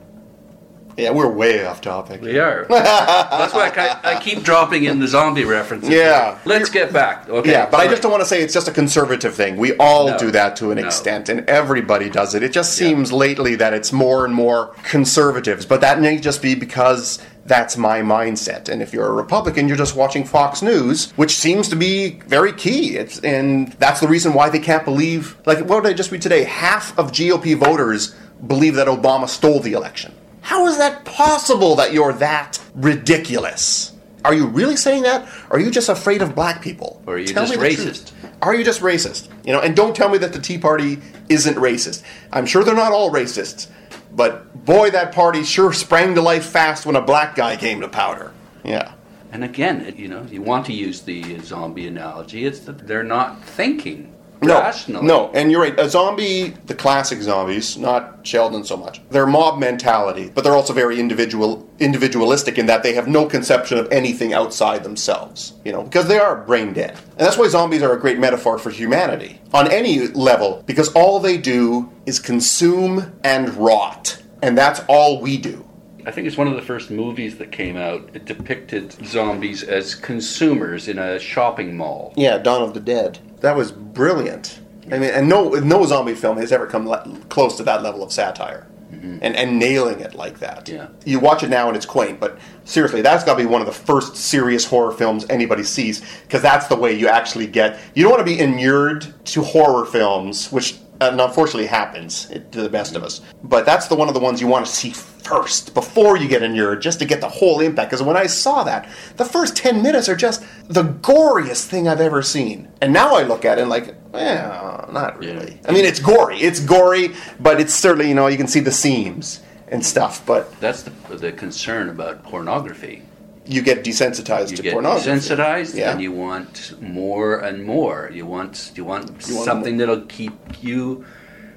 [0.96, 2.20] Yeah, we're way off topic.
[2.20, 2.66] We are.
[2.68, 5.88] That's why I, I keep dropping in the zombie references.
[5.88, 6.38] Yeah.
[6.44, 7.30] Let's get back.
[7.30, 7.50] Okay.
[7.50, 9.56] Yeah, but I just don't want to say it's just a conservative thing.
[9.56, 10.84] We all No, do that to an no.
[10.86, 12.42] extent, and everybody does it.
[12.42, 12.88] It just Yeah.
[12.88, 17.76] seems lately that it's more and more conservatives, but that may just be because that's
[17.76, 18.68] my mindset.
[18.68, 22.52] And if you're a Republican, you're just watching Fox News, which seems to be very
[22.52, 22.96] key.
[22.96, 25.37] It's, and that's the reason why they can't believe.
[25.44, 26.44] Like, what did I just read today?
[26.44, 28.14] Half of GOP voters
[28.46, 30.14] believe that Obama stole the election.
[30.40, 33.92] How is that possible that you're that ridiculous?
[34.24, 35.26] Are you really saying that?
[35.50, 37.02] Or are you just afraid of black people?
[37.07, 38.12] Or are you Tell just racist?
[38.40, 39.28] Are you just racist?
[39.44, 42.02] You know, and don't tell me that the Tea Party isn't racist.
[42.33, 43.68] I'm sure they're not all racists,
[44.14, 47.88] but boy, that party sure sprang to life fast when a black guy came to
[47.88, 48.33] powder.
[48.64, 48.92] Yeah.
[49.33, 52.44] And again, you know, you want to use the zombie analogy.
[52.44, 55.07] It's that they're not thinking No, rationally.
[55.07, 55.78] no, and you're right.
[55.78, 59.00] A zombie, the classic zombies, not Sheldon so much.
[59.11, 63.78] They're mob mentality, but they're also very individual, individualistic in that they have no conception
[63.78, 65.55] of anything outside themselves.
[65.64, 68.59] You know, because they are brain dead, and that's why zombies are a great metaphor
[68.59, 70.62] for humanity on any level.
[70.66, 75.64] Because all they do is consume and rot, and that's all we do.
[76.04, 78.10] I think it's one of the first movies that came out.
[78.14, 82.12] It depicted zombies as consumers in a shopping mall.
[82.16, 83.18] Yeah, Dawn of the Dead.
[83.40, 84.60] That was brilliant.
[84.90, 88.02] I mean, and no, no zombie film has ever come le- close to that level
[88.02, 89.18] of satire, mm-hmm.
[89.22, 90.68] and and nailing it like that.
[90.68, 90.88] Yeah.
[91.04, 93.66] You watch it now and it's quaint, but seriously, that's got to be one of
[93.66, 97.78] the first serious horror films anybody sees because that's the way you actually get.
[97.94, 100.78] You don't want to be inured to horror films, which
[101.10, 103.20] and unfortunately happens to the best of us.
[103.42, 106.42] But that's the one of the ones you want to see first before you get
[106.42, 107.90] in inured, just to get the whole impact.
[107.90, 112.00] Because when I saw that, the first ten minutes are just the goriest thing I've
[112.00, 112.68] ever seen.
[112.80, 115.52] And now I look at it and like, eh, not really.
[115.52, 115.68] Yeah.
[115.68, 116.38] I mean, it's gory.
[116.38, 120.24] It's gory, but it's certainly you know you can see the seams and stuff.
[120.26, 123.02] But That's the, the concern about pornography.
[123.46, 125.11] You get desensitized You to get pornography.
[125.11, 125.92] desensitized, Yeah.
[125.92, 128.11] and you want more and more.
[128.12, 131.05] You want you want You want something that'll keep you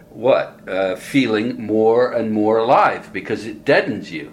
[0.10, 4.32] what uh, feeling more and more alive because it deadens you.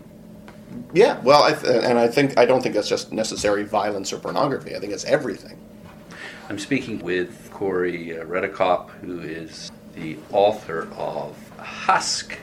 [0.95, 4.19] Yeah, well, I th- and I think I don't think that's just necessary violence or
[4.19, 4.75] pornography.
[4.75, 5.59] I think it's everything.
[6.49, 8.25] I'm speaking with Corey uh,
[9.03, 12.39] who is the author of Husk,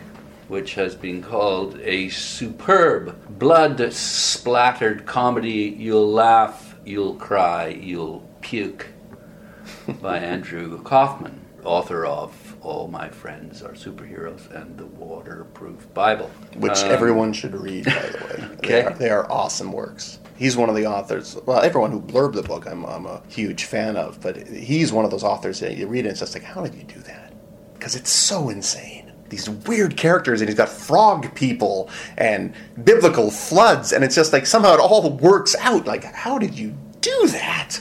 [0.49, 5.75] which has been called a superb, blood splattered comedy.
[5.77, 8.87] You'll laugh, you'll cry, you'll puke,
[10.01, 16.29] by Andrew Kaufman, author of All My Friends Are Superheroes and the Waterproof Bible.
[16.57, 18.45] which Um, everyone should read, by the way.
[18.59, 18.67] Okay.
[18.67, 20.19] They are, they are awesome works.
[20.35, 21.37] He's one of the authors.
[21.45, 25.05] Well, everyone who blurbed the book, I'm, I'm a huge fan of, but he's one
[25.05, 26.99] of those authors that you read it and it's just like, how did you do
[27.01, 27.33] that?
[27.73, 29.08] Because it's so insane.
[29.29, 34.45] These weird characters, and he's got frog people and biblical floods, and it's just like
[34.45, 35.85] somehow it all works out.
[35.85, 37.79] Like, how did you do that?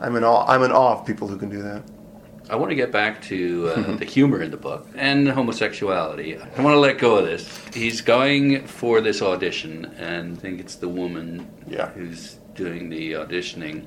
[0.00, 0.44] I'm in awe.
[0.46, 1.82] I'm in awe of people who can do that.
[2.50, 6.36] I want to get back to uh, the humor in the book and homosexuality.
[6.38, 7.46] I want to let go of this.
[7.74, 11.90] He's going for this audition, and I think it's the woman Yeah.
[11.90, 13.86] who's doing the auditioning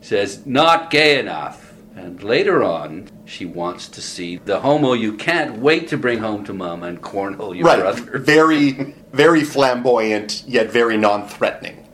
[0.00, 1.69] says, Not gay enough.
[2.00, 6.44] And later on, she wants to see the homo you can't wait to bring home
[6.44, 7.78] to mom and cornhole your right.
[7.78, 8.18] brother.
[8.18, 11.86] Very, very flamboyant, yet very non-threatening.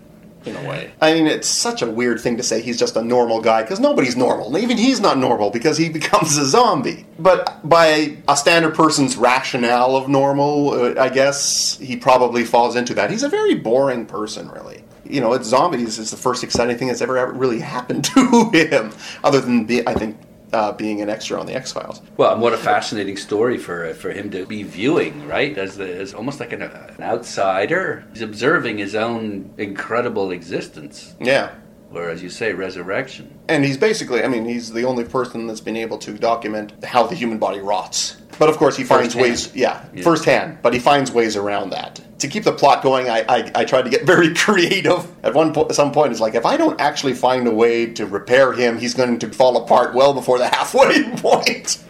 [0.44, 0.92] In a way.
[1.00, 3.80] I mean, it's such a weird thing to say he's just a normal guy, because
[3.80, 4.56] nobody's normal.
[4.56, 7.04] Even he's not normal, because he becomes a zombie.
[7.18, 12.94] But by a standard person's rationale of normal, uh, I guess he probably falls into
[12.94, 13.10] that.
[13.10, 14.84] He's a very boring person, really.
[15.10, 18.50] You know, it's zombies is the first exciting thing that's ever, ever really happened to
[18.52, 18.92] him,
[19.24, 20.18] other than, be, I think,
[20.52, 22.00] uh, being an extra on the X-Files.
[22.16, 25.56] Well, and what a fascinating story for for him to be viewing, right?
[25.58, 31.50] As the, as almost like an, an outsider, he's observing his own incredible existence, Yeah.
[31.92, 33.38] Or as you say, resurrection.
[33.48, 37.06] And he's basically, I mean, he's the only person that's been able to document how
[37.06, 38.16] the human body rots.
[38.38, 39.22] But of course, he finds Firsthand.
[39.30, 40.02] ways, yeah, Yeah.
[40.02, 42.00] firsthand, but he finds ways around that.
[42.20, 45.06] To keep the plot going, I, I, I tried to get very creative.
[45.24, 48.04] At one po- some point, it's like, if I don't actually find a way to
[48.04, 51.82] repair him, he's going to fall apart well before the halfway point.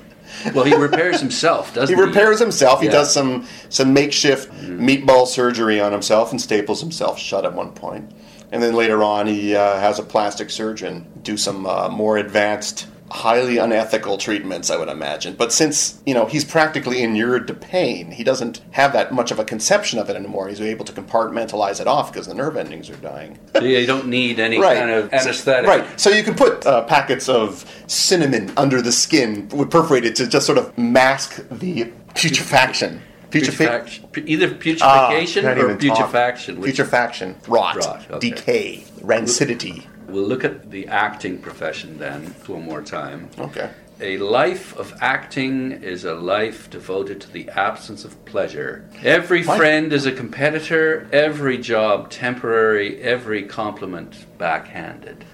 [0.55, 2.07] Well, he repairs himself, doesn't He he?
[2.09, 2.81] repairs himself.
[2.81, 2.93] He Yeah.
[2.93, 4.79] does some some makeshift mm.
[4.79, 8.13] meatball surgery on himself and staples himself shut at one point.
[8.57, 12.87] And then later on, he uh, has a plastic surgeon do some uh, more advanced,
[13.11, 14.71] highly unethical treatments.
[14.71, 15.35] I would imagine.
[15.35, 19.39] But since you know he's practically inured to pain, he doesn't have that much of
[19.39, 20.49] a conception of it anymore.
[20.49, 23.39] He's able to compartmentalize it off because the nerve endings are dying.
[23.55, 25.69] So you don't need any kind of anesthetic.
[25.69, 26.01] Right.
[26.01, 30.57] So you can put uh, packets of cinnamon under the skin, perforated to just sort
[30.57, 33.03] of mask the putrefaction.
[33.41, 34.29] Putrefa- Putrefaction.
[34.29, 34.47] Either
[34.81, 36.57] Ah, putrefaction or putrefaction.
[36.63, 38.31] Putrefaction, rot, Rot, okay.
[38.31, 39.85] decay, rancidity.
[40.09, 43.29] We'll look at the acting profession then one more time.
[43.39, 43.71] Okay.
[44.01, 48.85] A life of acting is a life devoted to the absence of pleasure.
[49.03, 49.57] Every What?
[49.57, 55.25] friend is a competitor, every job temporary, every compliment backhanded.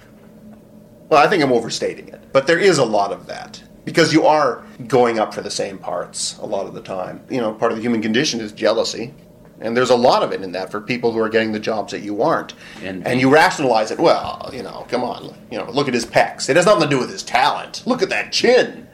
[1.09, 4.27] Well, I think I'm overstating it, but there is a lot of that because you
[4.27, 7.21] are going up for the same parts a lot of the time.
[7.31, 9.13] You know, part of the human condition is jealousy,
[9.61, 11.93] And there's a lot of it in that for people who are getting the jobs
[11.93, 12.55] that you aren't.
[12.83, 16.05] And- And, you rationalize it, well, you know, come on, you know, look at his
[16.05, 16.49] pecs.
[16.51, 17.83] It has nothing to do with his talent.
[17.87, 18.89] Look at that chin.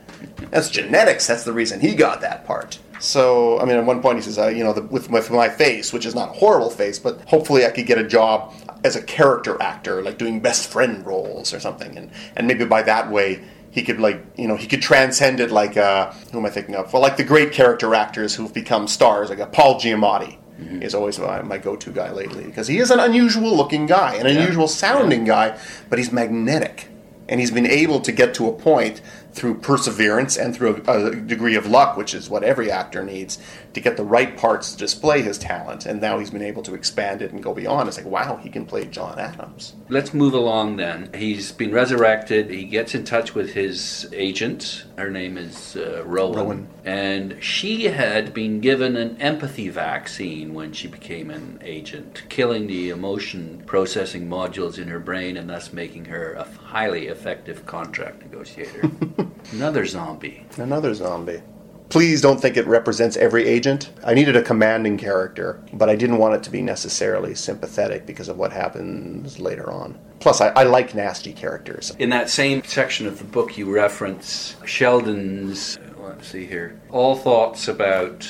[0.50, 1.26] That's genetics.
[1.26, 2.78] That's the reason he got that part.
[3.00, 5.48] So, I mean, at one point he says, uh, you know, the, with, with my
[5.48, 8.52] face, which is not a horrible face, but hopefully I could get a job
[8.84, 11.96] as a character actor, like doing best friend roles or something.
[11.96, 15.50] And, and maybe by that way, he could like you know he could transcend it
[15.50, 16.92] like uh, who am I thinking of?
[16.92, 20.36] Well, like the great character actors who've become stars, like uh, Paul Giamatti
[20.82, 24.26] is always my, my go-to guy lately because he is an unusual looking guy, an
[24.26, 25.56] unusual sounding guy,
[25.88, 26.88] but he's magnetic,
[27.28, 29.00] and he's been able to get to a point
[29.38, 33.38] through perseverance and through a, a degree of luck, which is what every actor needs,
[33.72, 35.86] to get the right parts to display his talent.
[35.86, 37.88] And now he's been able to expand it and go beyond.
[37.88, 39.74] It's like, wow, he can play John Adams.
[39.88, 41.10] Let's move along then.
[41.14, 42.50] He's been resurrected.
[42.50, 44.84] He gets in touch with his agent.
[44.96, 46.38] Her name is uh, Rowan.
[46.38, 46.68] Rowan.
[46.84, 52.90] And she had been given an empathy vaccine when she became an agent, killing the
[52.90, 58.90] emotion processing modules in her brain and thus making her a highly effective contract negotiator.
[59.52, 60.46] Another zombie.
[60.56, 61.42] Another zombie.
[61.88, 63.90] Please don't think it represents every agent.
[64.04, 68.28] I needed a commanding character, but I didn't want it to be necessarily sympathetic because
[68.28, 69.98] of what happens later on.
[70.20, 71.94] Plus, I, I like nasty characters.
[71.98, 77.16] In that same section of the book, you reference Sheldon's, uh, let's see here, all
[77.16, 78.28] thoughts about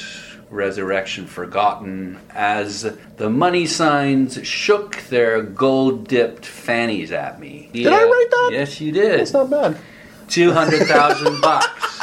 [0.51, 2.83] resurrection forgotten as
[3.17, 7.71] the money signs shook their gold dipped fannies at me.
[7.73, 8.51] Did I write that?
[8.53, 9.21] Yes, you did.
[9.21, 9.79] It's not bad.
[10.29, 12.01] 200,000 bucks.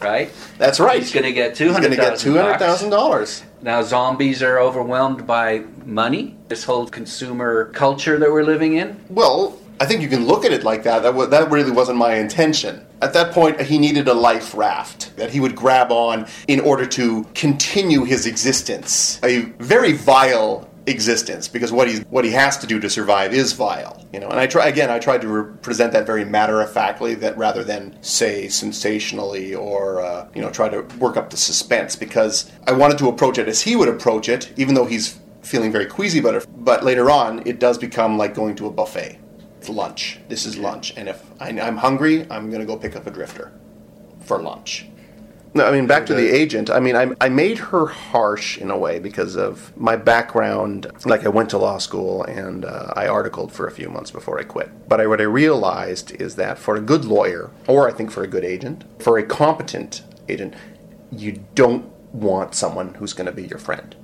[0.00, 0.30] Right?
[0.58, 1.00] That's right.
[1.00, 3.42] He's going to get He's going to get 200,000 $200,000.
[3.62, 6.36] Now, zombies are overwhelmed by money.
[6.48, 8.98] This whole consumer culture that we're living in.
[9.10, 11.02] Well, I think you can look at it like that.
[11.02, 12.84] That, wa- that really wasn't my intention.
[13.00, 16.84] At that point, he needed a life raft that he would grab on in order
[16.86, 19.20] to continue his existence.
[19.22, 23.52] A very vile existence, because what he's what he has to do to survive is
[23.52, 24.04] vile.
[24.12, 24.90] You know, and I try again.
[24.90, 29.54] I tried to re- present that very matter of factly, that rather than say sensationally
[29.54, 33.38] or uh, you know try to work up the suspense, because I wanted to approach
[33.38, 36.46] it as he would approach it, even though he's feeling very queasy about it.
[36.56, 39.18] But later on, it does become like going to a buffet.
[39.58, 40.20] It's lunch.
[40.28, 43.10] This is lunch, and if I, I'm hungry, I'm going to go pick up a
[43.10, 43.52] drifter
[44.20, 44.86] for lunch.
[45.54, 46.70] No, I mean back to the agent.
[46.70, 50.86] I mean, I, I made her harsh in a way because of my background.
[51.04, 54.38] Like I went to law school and uh, I articled for a few months before
[54.38, 54.70] I quit.
[54.88, 58.22] But I, what I realized is that for a good lawyer, or I think for
[58.22, 60.54] a good agent, for a competent agent,
[61.10, 63.94] you don't want someone who's going to be your friend.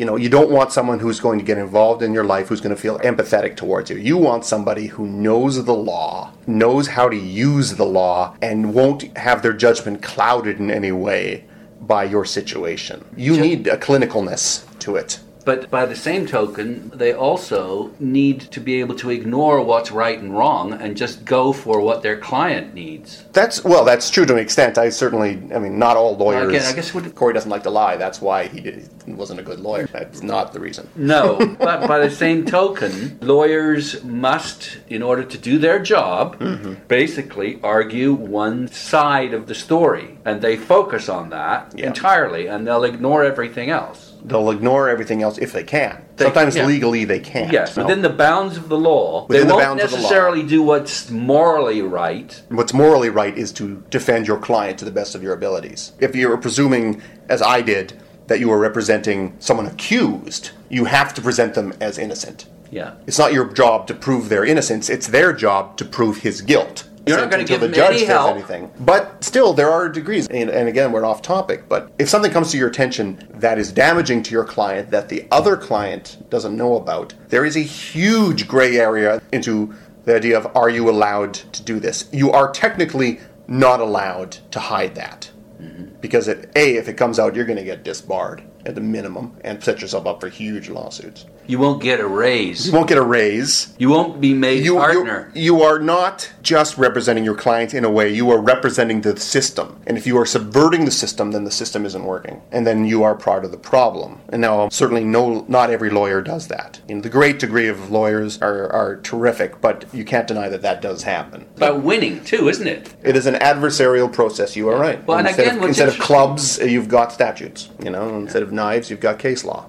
[0.00, 2.62] You know, you don't want someone who's going to get involved in your life who's
[2.62, 3.98] going to feel empathetic towards you.
[3.98, 9.14] You want somebody who knows the law, knows how to use the law, and won't
[9.18, 11.44] have their judgment clouded in any way
[11.82, 13.04] by your situation.
[13.14, 15.20] You need a clinicalness to it.
[15.50, 20.16] But by the same token, they also need to be able to ignore what's right
[20.16, 23.24] and wrong and just go for what their client needs.
[23.32, 24.78] That's well, that's true to an extent.
[24.78, 26.50] I certainly, I mean, not all lawyers.
[26.50, 27.96] again, I guess what- Corey doesn't like to lie.
[27.96, 29.88] That's why he, did, he wasn't a good lawyer.
[29.92, 30.88] That's not the reason.
[30.94, 36.74] No, but by the same token, lawyers must, in order to do their job, mm-hmm.
[36.86, 40.16] basically argue one side of the story.
[40.24, 41.88] And they focus on that Yeah.
[41.88, 44.09] entirely and they'll ignore everything else.
[44.24, 46.02] They'll ignore everything else if they can.
[46.16, 46.66] They- Sometimes yeah.
[46.66, 47.52] legally they can't.
[47.52, 47.84] Yes, No.
[47.84, 49.26] within the bounds of the law.
[49.28, 52.40] Within they the won't of the necessarily do what's morally right.
[52.48, 55.92] What's morally right is to defend your client to the best of your abilities.
[56.00, 57.94] If you're presuming, as I did,
[58.26, 62.46] that you are representing someone accused, you have to present them as innocent.
[62.70, 62.92] Yeah.
[63.06, 66.84] It's not your job to prove their innocence, it's their job to prove his guilt.
[67.06, 68.34] You're not gonna Until give the judge any help.
[68.34, 68.70] anything.
[68.80, 70.26] But still, there are degrees.
[70.28, 71.68] And, and again, we're off topic.
[71.68, 75.26] But if something comes to your attention that is damaging to your client that the
[75.30, 80.54] other client doesn't know about, there is a huge gray area into the idea of
[80.56, 82.08] are you allowed to do this?
[82.12, 85.30] You are technically not allowed to hide that.
[85.60, 85.96] Mm-hmm.
[86.00, 89.36] Because it, A, if it comes out, you're going to get disbarred at the minimum
[89.42, 91.26] and set yourself up for huge lawsuits.
[91.50, 92.68] You won't get a raise.
[92.68, 93.74] You won't get a raise.
[93.76, 95.32] You won't be made You, partner.
[95.34, 99.18] you, you are not just representing your client in a way, you are representing the
[99.18, 99.80] system.
[99.84, 102.40] And if you are subverting the system, then the system isn't working.
[102.52, 104.20] And then you are part of the problem.
[104.28, 106.80] And now, certainly, no, not every lawyer does that.
[106.86, 110.62] You know, the great degree of lawyers are, are terrific, but you can't deny that
[110.62, 111.46] that does happen.
[111.56, 112.94] about winning too, isn't it?
[113.02, 114.54] It is an adversarial process.
[114.54, 115.04] You are right.
[115.04, 117.70] Well, and instead again, of, instead of clubs, you've got statutes.
[117.82, 119.68] You know, instead of knives, you've got case law.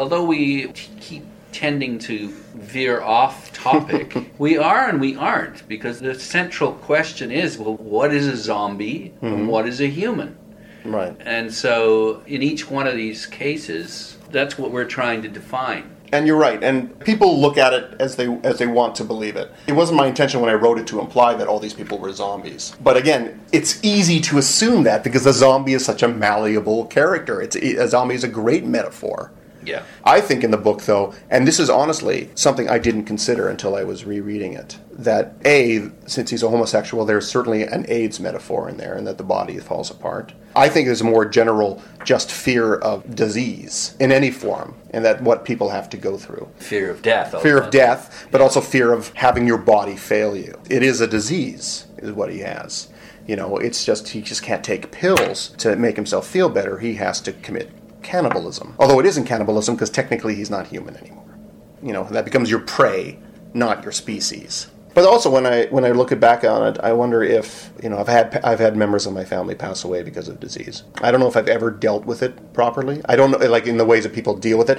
[0.00, 6.00] Although we t- keep tending to veer off topic, we are and we aren't because
[6.00, 9.26] the central question is, well, what is a zombie Mm-hmm.
[9.26, 10.38] and what is a human?
[10.86, 11.14] Right.
[11.20, 15.94] And so, in each one of these cases, that's what we're trying to define.
[16.12, 16.64] And you're right.
[16.64, 19.52] And people look at it as they as they want to believe it.
[19.66, 22.12] It wasn't my intention when I wrote it to imply that all these people were
[22.14, 22.74] zombies.
[22.82, 27.42] But again, it's easy to assume that because a zombie is such a malleable character.
[27.42, 29.30] It's a zombie is a great metaphor.
[29.64, 29.82] Yeah.
[30.04, 33.74] I think in the book, though, and this is honestly something I didn't consider until
[33.74, 38.68] I was rereading it, that A, since he's a homosexual, there's certainly an AIDS metaphor
[38.68, 40.32] in there and that the body falls apart.
[40.56, 45.22] I think there's a more general just fear of disease in any form and that
[45.22, 46.48] what people have to go through.
[46.56, 47.40] Fear of death.
[47.42, 50.60] Fear of death, but also fear of having your body fail you.
[50.68, 52.88] It is a disease, is what he has.
[53.26, 56.78] You know, it's just he just can't take pills to make himself feel better.
[56.78, 57.70] He has to commit
[58.02, 58.74] cannibalism.
[58.78, 61.38] Although it isn't cannibalism because technically he's not human anymore.
[61.82, 63.18] You know, that becomes your prey,
[63.54, 64.68] not your species.
[64.92, 67.98] But also, when I when I look back on it, I wonder if you know
[67.98, 70.82] I've had I've had members of my family pass away because of disease.
[71.00, 73.00] I don't know if I've ever dealt with it properly.
[73.04, 74.78] I don't know like in the ways that people deal with it.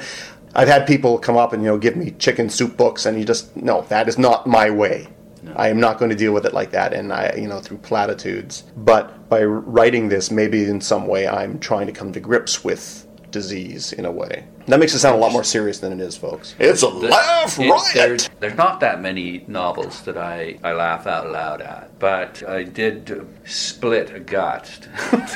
[0.54, 3.26] I've had people come up and you know give me chicken soup books, and you
[3.26, 5.08] just no, that is not my way.
[5.56, 7.78] I am not going to deal with it like that, and I you know through
[7.78, 8.64] platitudes.
[8.76, 13.08] But by writing this, maybe in some way I'm trying to come to grips with
[13.32, 14.46] disease in a way.
[14.68, 16.56] That makes it sound a lot more serious than it is, folks.
[16.60, 17.84] It's a laugh It- riot.
[17.94, 22.64] There's, there's not that many novels that I, I laugh out loud at, but I
[22.64, 24.88] did split a gut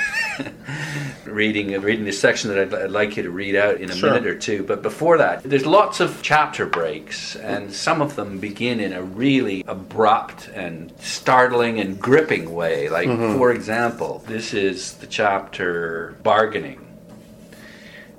[1.26, 4.12] reading reading the section that I'd, I'd like you to read out in a Sure.
[4.12, 4.64] minute or two.
[4.64, 9.02] But before that, there's lots of chapter breaks, and some of them begin in a
[9.02, 12.90] really abrupt and startling and gripping way.
[12.90, 13.38] Like, Mm-hmm.
[13.38, 16.85] for example, this is the chapter Bargaining.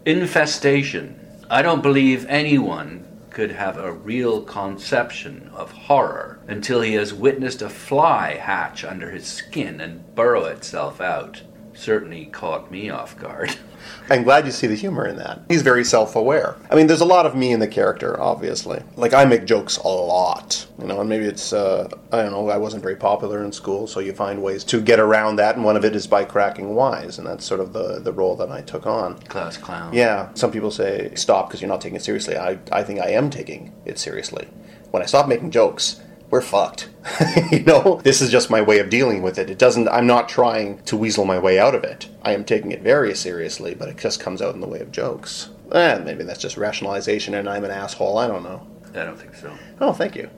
[0.07, 1.19] Infestation.
[1.51, 7.61] I don't believe anyone could have a real conception of horror until he has witnessed
[7.61, 11.43] a fly hatch under his skin and burrow itself out.
[11.77, 13.55] Certainly caught me off guard.
[14.11, 15.43] I'm glad you see the humor in that.
[15.49, 16.57] He's very self-aware.
[16.71, 18.83] I mean, there's a lot of me in the character, obviously.
[18.97, 22.49] Like I make jokes a lot, you know, and maybe it's uh, I don't know.
[22.49, 25.65] I wasn't very popular in school, so you find ways to get around that, and
[25.65, 28.51] one of it is by cracking wise, and that's sort of the the role that
[28.51, 29.19] I took on.
[29.21, 29.93] Class clown.
[29.93, 32.37] Yeah, some people say stop because you're not taking it seriously.
[32.37, 34.49] I I think I am taking it seriously.
[34.91, 36.01] When I stop making jokes,
[36.31, 36.89] we're fucked.
[37.53, 39.51] you know, this is just my way of dealing with it.
[39.51, 39.89] It doesn't.
[39.89, 42.09] I'm not trying to weasel my way out of it.
[42.23, 44.91] I am taking it very seriously, but it just comes out in the way of
[44.91, 45.51] jokes.
[45.73, 48.19] And maybe that's just rationalization, and I'm an asshole.
[48.19, 48.67] I don't know.
[48.95, 49.53] I don't think so.
[49.81, 50.31] Oh, thank you.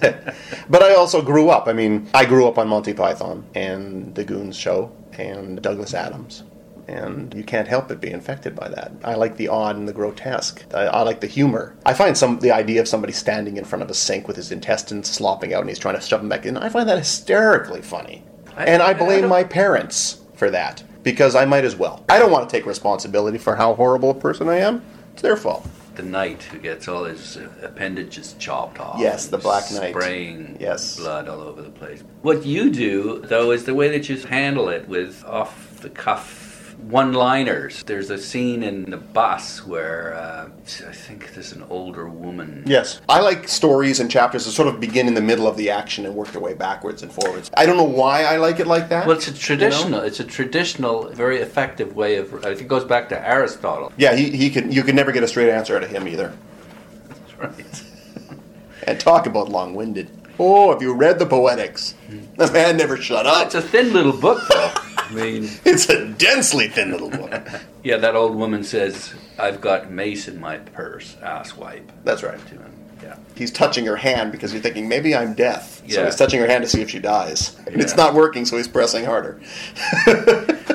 [0.00, 1.66] but I also grew up.
[1.66, 6.42] I mean, I grew up on Monty Python and The Goons Show and Douglas Adams.
[6.92, 8.92] And you can't help but be infected by that.
[9.02, 10.64] I like the odd and the grotesque.
[10.74, 11.74] I, I like the humor.
[11.86, 14.52] I find some the idea of somebody standing in front of a sink with his
[14.52, 16.56] intestines slopping out and he's trying to shove them back in.
[16.56, 18.24] I find that hysterically funny.
[18.56, 22.04] I- and I I blame don't- my parents for that because I might as well.
[22.08, 24.82] I don't want to take responsibility for how horrible a person I am.
[25.14, 25.66] It's their fault.
[25.94, 28.98] The knight who gets all his uh, appendages chopped off.
[28.98, 29.90] Yes, the Black Knight.
[29.92, 30.96] Spraying Yes.
[30.96, 32.02] blood all over the place.
[32.22, 36.41] What you do, though, is the way that you handle it with off the cuff
[36.82, 37.82] one liners.
[37.84, 40.48] There's a scene in the bus where uh,
[40.88, 42.64] I think there's an older woman.
[42.66, 43.00] Yes.
[43.08, 46.04] I like stories and chapters that sort of begin in the middle of the action
[46.06, 47.50] and work their way backwards and forwards.
[47.56, 49.06] I don't know why I like it like that.
[49.06, 50.00] Well, it's a traditional.
[50.00, 52.34] It's a traditional, very effective way of.
[52.44, 53.92] I think it goes back to Aristotle.
[53.96, 56.36] Yeah, he, he could you could never get a straight answer out of him either.
[57.08, 57.84] That's right.
[58.84, 60.10] And talk about long winded.
[60.40, 61.94] Oh, have you read the poetics?
[62.36, 63.46] The man never shut up.
[63.46, 64.72] It's a thin little book, though.
[65.12, 67.48] Mean, It's a densely thin little book.
[67.84, 72.38] yeah, that old woman says, "I've got mace in my purse." Asswipe That's right.
[72.46, 72.72] to him.
[73.02, 73.16] Yeah.
[73.34, 75.82] He's touching her hand because you're thinking maybe I'm deaf.
[75.88, 77.58] So he's touching her hand to see if she dies.
[77.66, 79.40] And it's not working, so he's pressing harder.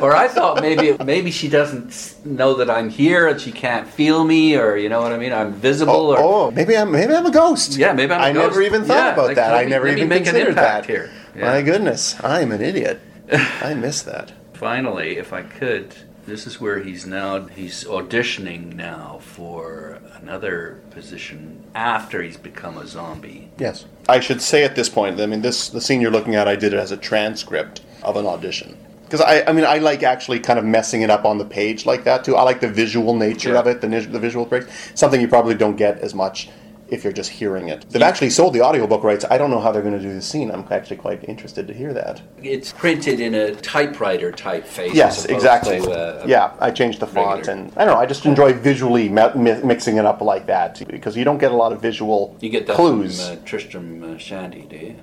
[0.02, 4.24] Or I thought maybe maybe she doesn't know that I'm here and she can't feel
[4.26, 5.32] me, or you know what I mean.
[5.34, 7.78] I'm visible, Oh, or oh, maybe I'm maybe I'm a ghost.
[7.78, 8.44] Yeah, maybe I'm a I ghost.
[8.44, 9.52] I never even thought Yeah, about like, that.
[9.54, 10.86] let I never even considered that.
[10.86, 11.10] here.
[11.36, 11.46] Yeah.
[11.52, 13.00] My goodness, I'm an idiot.
[13.32, 14.32] I missed that.
[14.54, 21.64] finally, if I could, this is where he's now he's auditioning now for another position
[21.76, 23.50] after he's become a zombie.
[23.58, 23.86] Yes.
[24.10, 26.56] I should say at this point, I mean, this the scene you're looking at, I
[26.56, 28.78] did it as a transcript of an audition.
[29.04, 31.86] Because I, I mean, I like actually kind of messing it up on the page
[31.86, 32.36] like that too.
[32.36, 33.60] I like the visual nature Yeah.
[33.60, 34.68] of it, the, the visual breaks.
[34.96, 36.50] Something you probably don't get as much
[36.90, 37.86] if you're just hearing it.
[37.90, 39.26] They've actually sold the audiobook rights.
[39.30, 40.52] I don't know how they're going to do the scene.
[40.52, 42.22] I'm actually quite interested to hear that.
[42.42, 44.94] It's printed in a typewriter typeface.
[44.94, 45.82] Yes, exactly.
[45.82, 47.54] To, uh, yeah, I changed the font, regular.
[47.60, 48.00] and I don't know.
[48.00, 51.52] I just enjoy visually mi- mi- mixing it up like that because you don't get
[51.52, 53.28] a lot of visual You get that clues.
[53.28, 54.96] from uh, Tristram uh, Shandy, do you?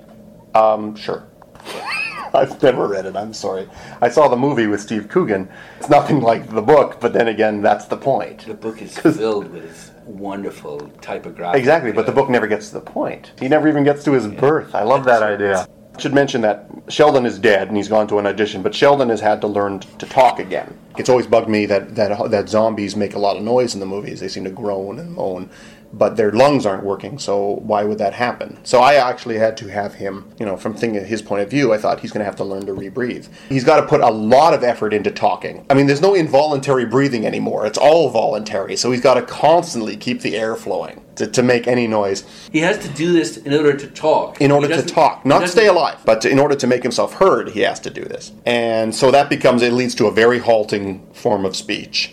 [0.58, 1.26] Um, sure.
[2.34, 3.14] I've never read it.
[3.14, 3.68] I'm sorry.
[4.00, 5.48] I saw the movie with Steve Coogan.
[5.78, 8.46] It's nothing like the book, but then again, that's the point.
[8.46, 11.58] The book is filled with wonderful typographic.
[11.58, 13.32] Exactly, but the uh, book never gets to the point.
[13.38, 14.74] He never even gets to his birth.
[14.74, 15.66] I love that idea.
[15.96, 19.10] I should mention that Sheldon is dead and he's gone to an audition, but Sheldon
[19.10, 20.76] has had to learn to talk again.
[20.98, 23.86] It's always bugged me that, that, that zombies make a lot of noise in the
[23.86, 24.18] movies.
[24.18, 25.50] They seem to groan and moan
[25.98, 28.58] but their lungs aren't working, so why would that happen?
[28.64, 31.72] So I actually had to have him, you know, from thinking his point of view,
[31.72, 33.28] I thought he's going to have to learn to rebreathe.
[33.48, 35.64] He's got to put a lot of effort into talking.
[35.70, 39.96] I mean, there's no involuntary breathing anymore, it's all voluntary, so he's got to constantly
[39.96, 41.00] keep the air flowing.
[41.14, 42.24] To, to make any noise.
[42.50, 44.40] He has to do this in order to talk.
[44.40, 47.50] In order to talk, not stay alive, but to, in order to make himself heard,
[47.50, 48.32] he has to do this.
[48.44, 52.12] And so that becomes, it leads to a very halting form of speech.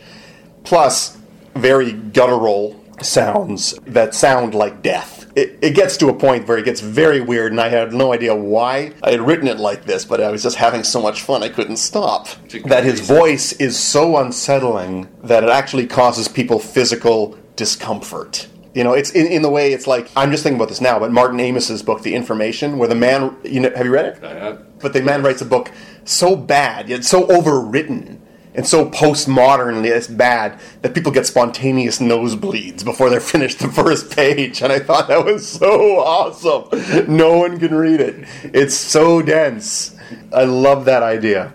[0.64, 1.18] Plus,
[1.56, 5.32] very guttural sounds that sound like death.
[5.36, 8.12] It, it, gets to a point where it gets very weird, and I had no
[8.12, 11.22] idea why I had written it like this, but I was just having so much
[11.22, 12.28] fun I couldn't stop.
[12.66, 18.48] That his voice is so unsettling that it actually causes people physical discomfort.
[18.74, 21.00] You know, it's in, in the way it's like I'm just thinking about this now,
[21.00, 24.24] but Martin Amis's book, The Information, where the man, you know, have you read it?
[24.24, 24.80] I have.
[24.80, 25.72] But the man writes a book
[26.04, 28.21] so bad, yet so overwritten
[28.54, 34.16] and so postmodern it's bad that people get spontaneous nosebleeds before they're finished the first
[34.16, 37.16] page and i thought that was so awesome.
[37.16, 38.28] No one can read it.
[38.44, 39.96] It's so dense.
[40.34, 41.54] I love that idea.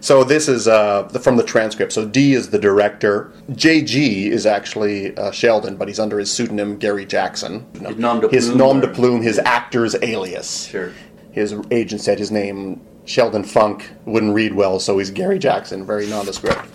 [0.00, 1.92] So this is uh, from the transcript.
[1.92, 3.32] So d is the director.
[3.52, 7.66] Jg is actually uh, sheldon but he's under his pseudonym gary jackson.
[7.74, 10.66] His nom de plume, his, nom de plume, his actor's alias.
[10.66, 10.92] Sure.
[11.32, 16.06] His agent said his name Sheldon Funk wouldn't read well, so he's Gary Jackson, very
[16.06, 16.68] nondescript.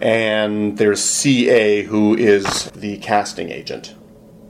[0.00, 3.94] And there's CA, who is the casting agent.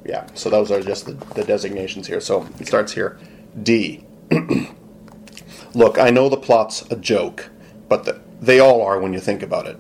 [0.07, 2.21] Yeah, so those are just the, the designations here.
[2.21, 3.19] So it starts here.
[3.63, 4.05] D.
[5.75, 7.51] Look, I know the plot's a joke,
[7.89, 9.79] but the, they all are when you think about it.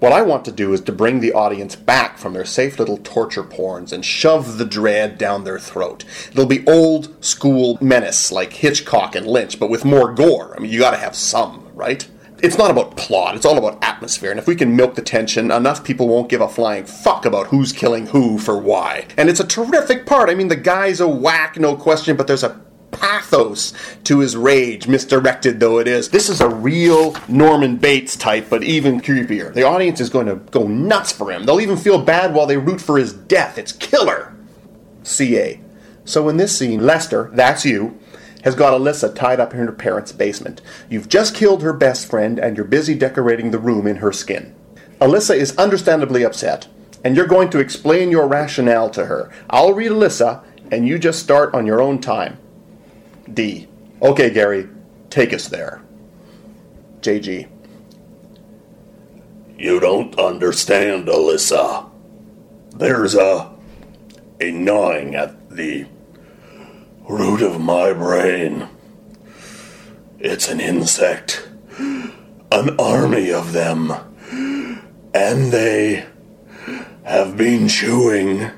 [0.00, 2.98] What I want to do is to bring the audience back from their safe little
[2.98, 6.04] torture porns and shove the dread down their throat.
[6.30, 10.54] It'll be old school menace like Hitchcock and Lynch, but with more gore.
[10.54, 12.08] I mean, you gotta have some, right?
[12.40, 15.50] It's not about plot, it's all about atmosphere, and if we can milk the tension,
[15.50, 19.08] enough people won't give a flying fuck about who's killing who for why.
[19.16, 20.30] And it's a terrific part.
[20.30, 22.60] I mean, the guy's a whack, no question, but there's a
[23.00, 23.72] pathos
[24.04, 26.10] to his rage, misdirected though it is.
[26.10, 29.52] This is a real Norman Bates type, but even creepier.
[29.52, 31.44] The audience is going to go nuts for him.
[31.44, 33.58] They'll even feel bad while they root for his death.
[33.58, 34.34] It's killer.
[35.02, 35.60] CA.
[36.04, 37.98] So in this scene, Lester, that's you,
[38.44, 40.60] has got Alyssa tied up in her parents' basement.
[40.88, 44.54] You've just killed her best friend, and you're busy decorating the room in her skin.
[45.00, 46.66] Alyssa is understandably upset,
[47.04, 49.30] and you're going to explain your rationale to her.
[49.50, 52.38] I'll read Alyssa, and you just start on your own time.
[53.34, 53.68] D.
[54.00, 54.68] Okay, Gary,
[55.10, 55.82] take us there.
[57.00, 57.48] JG.
[59.58, 61.90] You don't understand, Alyssa.
[62.74, 63.52] There's a.
[64.40, 65.86] a gnawing at the
[67.08, 68.68] root of my brain.
[70.20, 71.48] It's an insect.
[71.78, 73.92] An army of them.
[75.14, 76.06] And they
[77.04, 78.50] have been chewing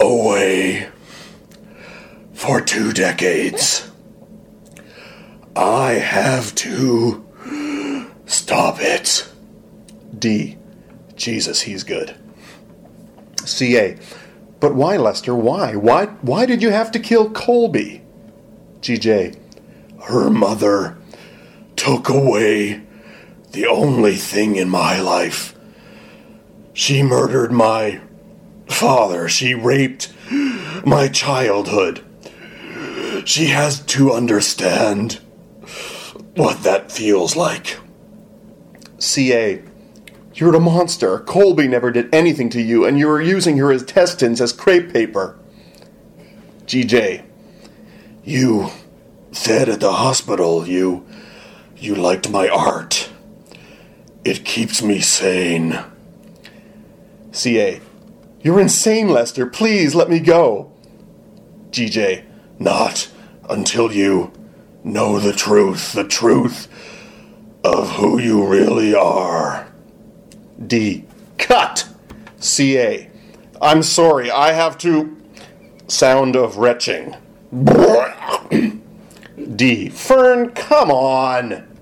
[0.00, 0.88] away
[2.36, 3.90] for two decades.
[5.56, 7.24] I have to
[8.26, 9.26] stop it.
[10.16, 10.58] D.
[11.16, 12.14] Jesus, he's good.
[13.44, 13.96] CA.
[14.60, 15.34] But why, Lester?
[15.34, 15.76] Why?
[15.76, 18.02] Why why did you have to kill Colby?
[18.80, 19.36] GJ.
[20.04, 20.98] Her mother
[21.74, 22.82] took away
[23.52, 25.54] the only thing in my life.
[26.74, 28.02] She murdered my
[28.68, 29.28] father.
[29.28, 30.12] She raped
[30.84, 32.05] my childhood.
[33.26, 35.14] She has to understand
[36.36, 37.76] what that feels like.
[38.98, 39.60] CA,
[40.32, 41.18] you're a monster.
[41.18, 45.36] Colby never did anything to you, and you are using her intestines as crepe paper.
[46.66, 47.24] GJ,
[48.22, 48.68] you
[49.32, 51.04] said at the hospital you
[51.76, 53.10] you liked my art.
[54.24, 55.76] It keeps me sane.
[57.32, 57.80] CA,
[58.40, 59.46] you're insane, Lester.
[59.46, 60.70] Please let me go.
[61.72, 62.24] GJ,
[62.60, 63.10] not
[63.48, 64.32] until you
[64.84, 66.68] know the truth, the truth
[67.64, 69.66] of who you really are.
[70.64, 71.04] D.
[71.38, 71.88] Cut!
[72.38, 73.10] CA.
[73.60, 75.16] I'm sorry, I have to.
[75.88, 77.16] Sound of retching.
[79.56, 79.88] D.
[79.88, 81.78] Fern, come on!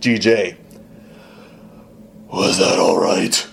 [0.00, 0.56] GJ.
[2.28, 3.46] Was that alright?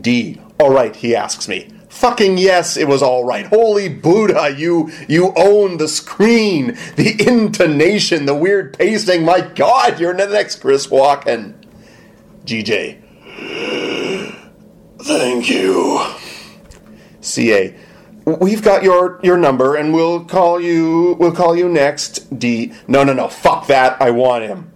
[0.00, 0.40] D.
[0.60, 1.68] Alright, he asks me.
[1.94, 3.46] Fucking yes, it was all right.
[3.46, 9.24] Holy Buddha, you you own the screen, the intonation, the weird pacing.
[9.24, 11.54] My God, you're the next Chris Walken.
[12.44, 13.00] GJ.
[15.02, 16.04] Thank you.
[17.20, 17.76] CA.
[18.24, 22.36] We've got your your number and we'll call you we'll call you next.
[22.36, 22.72] D.
[22.88, 23.28] No, no, no.
[23.28, 24.02] Fuck that.
[24.02, 24.72] I want him.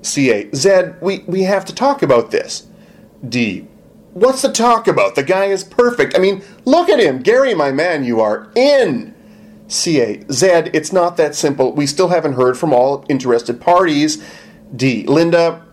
[0.00, 0.50] CA.
[0.54, 2.66] Zed, we we have to talk about this.
[3.28, 3.68] D.
[4.12, 5.14] What's the talk about?
[5.14, 6.14] The guy is perfect.
[6.14, 7.22] I mean, look at him.
[7.22, 9.14] Gary, my man, you are in.
[9.68, 10.22] CA.
[10.30, 11.72] Zed, it's not that simple.
[11.72, 14.22] We still haven't heard from all interested parties.
[14.74, 15.04] D.
[15.06, 15.64] Linda,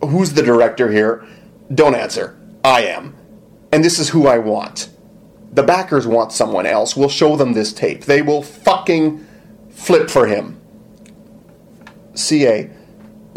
[0.00, 1.26] who's the director here?
[1.72, 2.38] Don't answer.
[2.64, 3.14] I am.
[3.70, 4.88] And this is who I want.
[5.52, 6.96] The backers want someone else.
[6.96, 8.04] We'll show them this tape.
[8.04, 9.26] They will fucking
[9.70, 10.58] flip for him.
[12.14, 12.70] CA.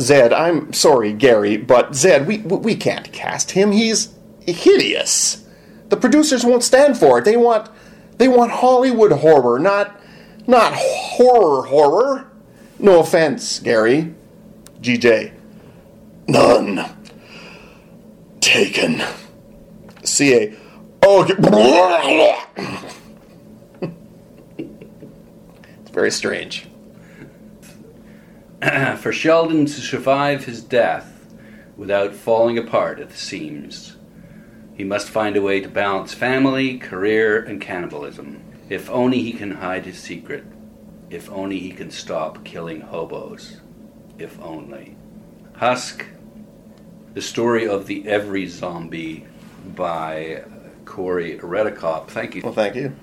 [0.01, 3.71] Zed, I'm sorry, Gary, but Zed, we, we can't cast him.
[3.71, 4.13] He's
[4.45, 5.45] hideous.
[5.89, 7.25] The producers won't stand for it.
[7.25, 7.69] They want
[8.17, 9.99] they want Hollywood horror, not
[10.47, 12.31] not horror horror.
[12.79, 14.13] No offense, Gary.
[14.81, 15.33] GJ.
[16.27, 16.83] None.
[18.39, 19.03] Taken.
[20.03, 20.57] CA.
[21.03, 21.23] Oh,
[23.81, 26.67] it's very strange.
[28.97, 31.33] For Sheldon to survive his death
[31.75, 33.97] without falling apart at the seams,
[34.75, 38.43] he must find a way to balance family, career, and cannibalism.
[38.69, 40.43] If only he can hide his secret.
[41.09, 43.59] If only he can stop killing hobos.
[44.17, 44.95] If only.
[45.55, 46.05] Husk,
[47.13, 49.25] the story of the Every Zombie
[49.75, 50.43] by
[50.85, 52.07] Corey Redekop.
[52.07, 52.43] Thank you.
[52.43, 52.95] Well, thank you.